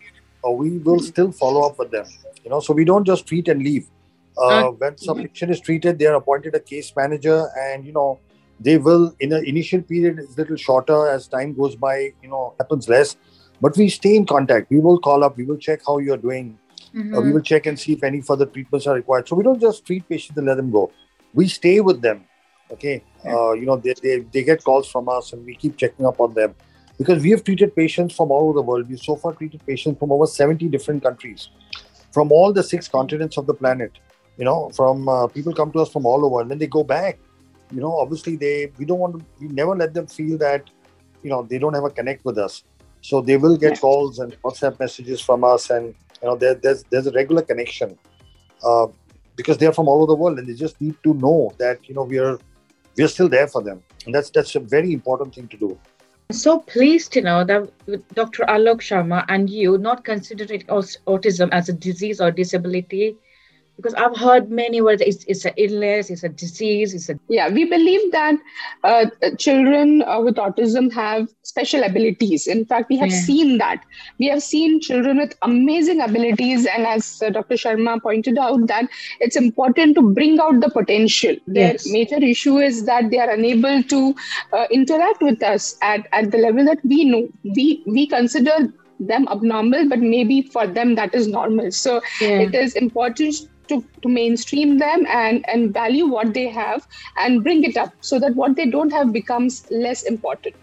uh, 0.46 0.50
we 0.50 0.76
will 0.88 1.00
still 1.06 1.32
follow 1.32 1.62
up 1.68 1.78
with 1.78 1.90
them. 1.92 2.04
You 2.44 2.50
know, 2.50 2.61
so 2.61 2.74
we 2.74 2.85
don't 2.85 3.06
just 3.12 3.26
treat 3.26 3.48
and 3.54 3.62
leave. 3.68 3.88
Uh, 4.37 4.50
Uh, 4.59 4.70
when 4.82 4.98
some 5.06 5.22
patient 5.22 5.50
is 5.56 5.61
treated, 5.70 5.98
they 5.98 6.06
are 6.12 6.16
appointed 6.20 6.54
a 6.54 6.61
case 6.72 6.92
manager, 7.00 7.38
and 7.66 7.87
you 7.87 7.94
know, 8.00 8.09
they 8.61 8.79
will 8.79 9.14
in 9.21 9.31
the 9.31 9.42
initial 9.42 9.83
period 9.83 10.19
is 10.19 10.37
little 10.38 10.57
shorter 10.57 11.09
as 11.09 11.29
time 11.29 11.55
goes 11.55 11.77
by. 11.77 12.12
You 12.23 12.29
know, 12.29 12.55
happens 12.59 12.88
less, 12.88 13.16
but 13.61 13.77
we 13.77 13.88
stay 13.88 14.16
in 14.16 14.27
contact. 14.27 14.71
We 14.71 14.79
will 14.79 14.99
call 14.99 15.25
up. 15.25 15.37
We 15.37 15.45
will 15.45 15.59
check 15.59 15.81
how 15.87 15.99
you're 15.99 16.16
doing. 16.16 16.59
Uh, 16.95 17.21
we 17.21 17.29
mhm. 17.29 17.35
will 17.35 17.42
check 17.42 17.66
and 17.66 17.79
see 17.79 17.92
if 17.92 18.03
any 18.03 18.23
further 18.23 18.47
treatments 18.47 18.87
are 18.87 18.95
required. 18.95 19.29
So 19.29 19.37
we 19.37 19.42
don't 19.42 19.61
just 19.61 19.85
treat 19.85 20.09
patients 20.09 20.38
and 20.38 20.47
let 20.47 20.57
them 20.57 20.71
go. 20.71 20.90
We 21.35 21.47
stay 21.49 21.81
with 21.81 22.01
them. 22.01 22.25
Okay. 22.71 23.03
Uh, 23.25 23.53
you 23.53 23.66
know, 23.66 23.77
they, 23.77 23.95
they, 24.03 24.21
they 24.21 24.42
get 24.42 24.64
calls 24.64 24.90
from 24.90 25.09
us 25.09 25.33
and 25.33 25.45
we 25.45 25.55
keep 25.57 25.77
checking 25.77 26.07
up 26.07 26.21
on 26.21 26.33
them 26.33 26.55
because 26.99 27.23
we 27.23 27.31
have 27.31 27.45
treated 27.45 27.77
patients 27.77 28.14
from 28.14 28.31
all 28.31 28.45
over 28.49 28.55
the 28.55 28.62
world. 28.62 28.88
We've 28.88 28.99
so 28.99 29.16
far 29.16 29.35
treated 29.35 29.64
patients 29.66 29.99
from 29.99 30.11
over 30.11 30.27
70 30.27 30.69
different 30.69 31.03
countries, 31.03 31.51
from 32.12 32.33
all 32.33 32.53
the 32.53 32.62
six 32.62 32.88
continents 32.88 33.37
of 33.37 33.47
the 33.47 33.55
planet. 33.55 33.92
You 34.38 34.45
know, 34.45 34.71
from 34.71 35.09
uh, 35.09 35.27
people 35.29 35.55
come 35.55 35.73
to 35.73 35.81
us 35.81 35.90
from 35.90 36.07
all 36.07 36.25
over 36.25 36.40
and 36.40 36.51
then 36.51 36.59
they 36.59 36.66
go 36.66 36.85
back. 36.85 37.19
You 37.72 37.81
know, 37.81 37.98
obviously 37.98 38.37
they, 38.37 38.72
we 38.79 38.85
don't 38.85 38.98
want 38.98 39.18
to, 39.18 39.24
we 39.40 39.48
never 39.48 39.74
let 39.74 39.92
them 39.94 40.07
feel 40.07 40.38
that, 40.38 40.70
you 41.22 41.31
know, 41.31 41.42
they 41.42 41.59
don't 41.59 41.74
have 41.74 41.85
a 41.85 41.90
connect 41.90 42.24
with 42.24 42.38
us. 42.38 42.62
So 43.00 43.20
they 43.20 43.37
will 43.37 43.57
get 43.57 43.72
Yeah. 43.72 43.79
calls 43.79 44.18
and 44.18 44.40
WhatsApp 44.42 44.79
messages 44.81 45.20
from 45.20 45.44
us 45.44 45.70
and 45.70 45.94
you 46.22 46.29
know 46.29 46.37
there, 46.37 46.55
there's 46.55 46.85
there's 46.90 47.07
a 47.07 47.12
regular 47.12 47.42
connection 47.42 47.98
uh, 48.64 48.87
because 49.37 49.59
they're 49.59 49.72
from 49.72 49.88
all 49.88 49.98
over 50.02 50.07
the 50.07 50.16
world 50.16 50.38
and 50.38 50.48
they 50.48 50.55
just 50.55 50.81
need 50.81 50.96
to 51.02 51.14
know 51.14 51.52
that 51.59 51.88
you 51.88 51.94
know 51.94 52.02
we 52.02 52.18
are 52.18 52.38
we're 52.96 53.09
still 53.09 53.29
there 53.29 53.46
for 53.46 53.62
them 53.62 53.83
and 54.07 54.14
that's 54.14 54.31
that's 54.31 54.55
a 54.55 54.61
very 54.61 54.92
important 54.92 55.35
thing 55.35 55.46
to 55.48 55.57
do 55.57 55.79
I'm 56.31 56.37
so 56.37 56.59
pleased 56.61 57.12
to 57.12 57.20
know 57.22 57.44
that 57.44 57.70
Dr. 58.14 58.42
Alok 58.44 58.81
Sharma 58.81 59.24
and 59.29 59.48
you 59.48 59.79
not 59.79 60.05
considering 60.05 60.62
autism 60.62 61.48
as 61.52 61.68
a 61.68 61.72
disease 61.72 62.20
or 62.20 62.33
disability, 62.33 63.16
because 63.77 63.95
I've 63.95 64.17
heard 64.17 64.51
many 64.51 64.81
words. 64.81 65.03
It's, 65.03 65.25
it's 65.25 65.45
an 65.45 65.53
illness, 65.57 66.11
it's 66.11 66.23
a 66.25 66.29
disease, 66.29 66.95
it's 66.95 67.09
a 67.09 67.19
yeah 67.29 67.49
we 67.49 67.65
believe 67.65 68.12
that 68.12 68.37
uh, 68.85 69.07
children 69.39 70.03
uh, 70.03 70.21
with 70.21 70.37
autism 70.37 70.93
have 70.93 71.29
special 71.43 71.83
abilities 71.83 72.47
in 72.47 72.65
fact 72.65 72.89
we 72.89 72.97
have 72.97 73.11
Yeah. 73.11 73.21
seen 73.21 73.59
that 73.59 73.83
we 74.19 74.27
have 74.29 74.43
seen 74.43 74.81
children 74.81 75.19
with 75.19 75.35
amazing 75.43 76.01
abilities 76.01 76.67
and 76.67 76.87
as 76.87 77.23
uh, 77.23 77.31
dr 77.31 77.55
sharma 77.55 78.01
pointed 78.03 78.39
out 78.39 78.67
that 78.67 78.89
it's 79.21 79.37
important 79.37 79.95
to 79.97 80.03
bring 80.19 80.39
out 80.41 80.61
the 80.61 80.71
potential 80.71 81.37
their 81.47 81.73
Yes. 81.73 81.87
major 81.91 82.17
issue 82.33 82.59
is 82.59 82.85
that 82.87 83.11
they 83.11 83.19
are 83.19 83.31
unable 83.31 83.83
to 83.95 84.15
uh, 84.53 84.66
interact 84.70 85.22
with 85.22 85.43
us 85.43 85.77
at, 85.83 86.07
at 86.12 86.31
the 86.31 86.39
level 86.39 86.64
that 86.64 86.79
we 86.85 87.05
know 87.05 87.29
we 87.45 87.83
we 87.87 88.07
consider 88.07 88.57
them 88.99 89.29
abnormal 89.29 89.89
but 89.89 89.99
maybe 90.01 90.43
for 90.43 90.66
them 90.66 90.95
that 90.95 91.14
is 91.14 91.27
normal 91.29 91.70
so 91.70 92.01
yeah. 92.20 92.41
it 92.47 92.55
is 92.55 92.74
important 92.74 93.35
to, 93.69 93.85
to 94.03 94.09
mainstream 94.09 94.79
them 94.79 95.07
and, 95.09 95.49
and 95.49 95.73
value 95.73 96.07
what 96.07 96.35
they 96.35 96.49
have 96.49 96.87
and 97.19 97.43
bring 97.43 97.64
it 97.64 97.77
up 97.77 97.93
so 98.01 98.19
that 98.19 98.35
what 98.35 98.57
they 98.57 98.67
don't 98.67 98.91
have 98.91 99.12
becomes 99.12 99.67
less 99.71 100.03
important. 100.05 100.55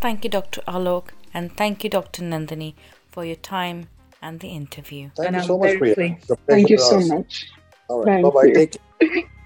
Thank 0.00 0.24
you, 0.24 0.30
Dr. 0.30 0.60
Alok, 0.68 1.08
and 1.32 1.56
thank 1.56 1.82
you, 1.82 1.90
Dr. 1.90 2.22
Nandini, 2.22 2.74
for 3.10 3.24
your 3.24 3.36
time 3.36 3.88
and 4.20 4.40
the 4.40 4.48
interview. 4.48 5.10
thank 5.16 5.28
And 5.28 5.36
you 5.36 5.40
I'm 5.42 5.46
so 5.46 5.58
much 5.58 5.66
very 5.66 5.78
for 5.78 5.86
your 5.86 5.94
pleased. 5.94 6.30
Thank 6.48 6.70
you 6.70 6.78
so 6.78 6.96
was. 6.96 7.08
much. 7.08 7.46
all 7.88 8.02
right 8.04 8.22
bye 8.22 8.30
bye 8.30 8.50
take 8.50 8.72
care 9.00 9.22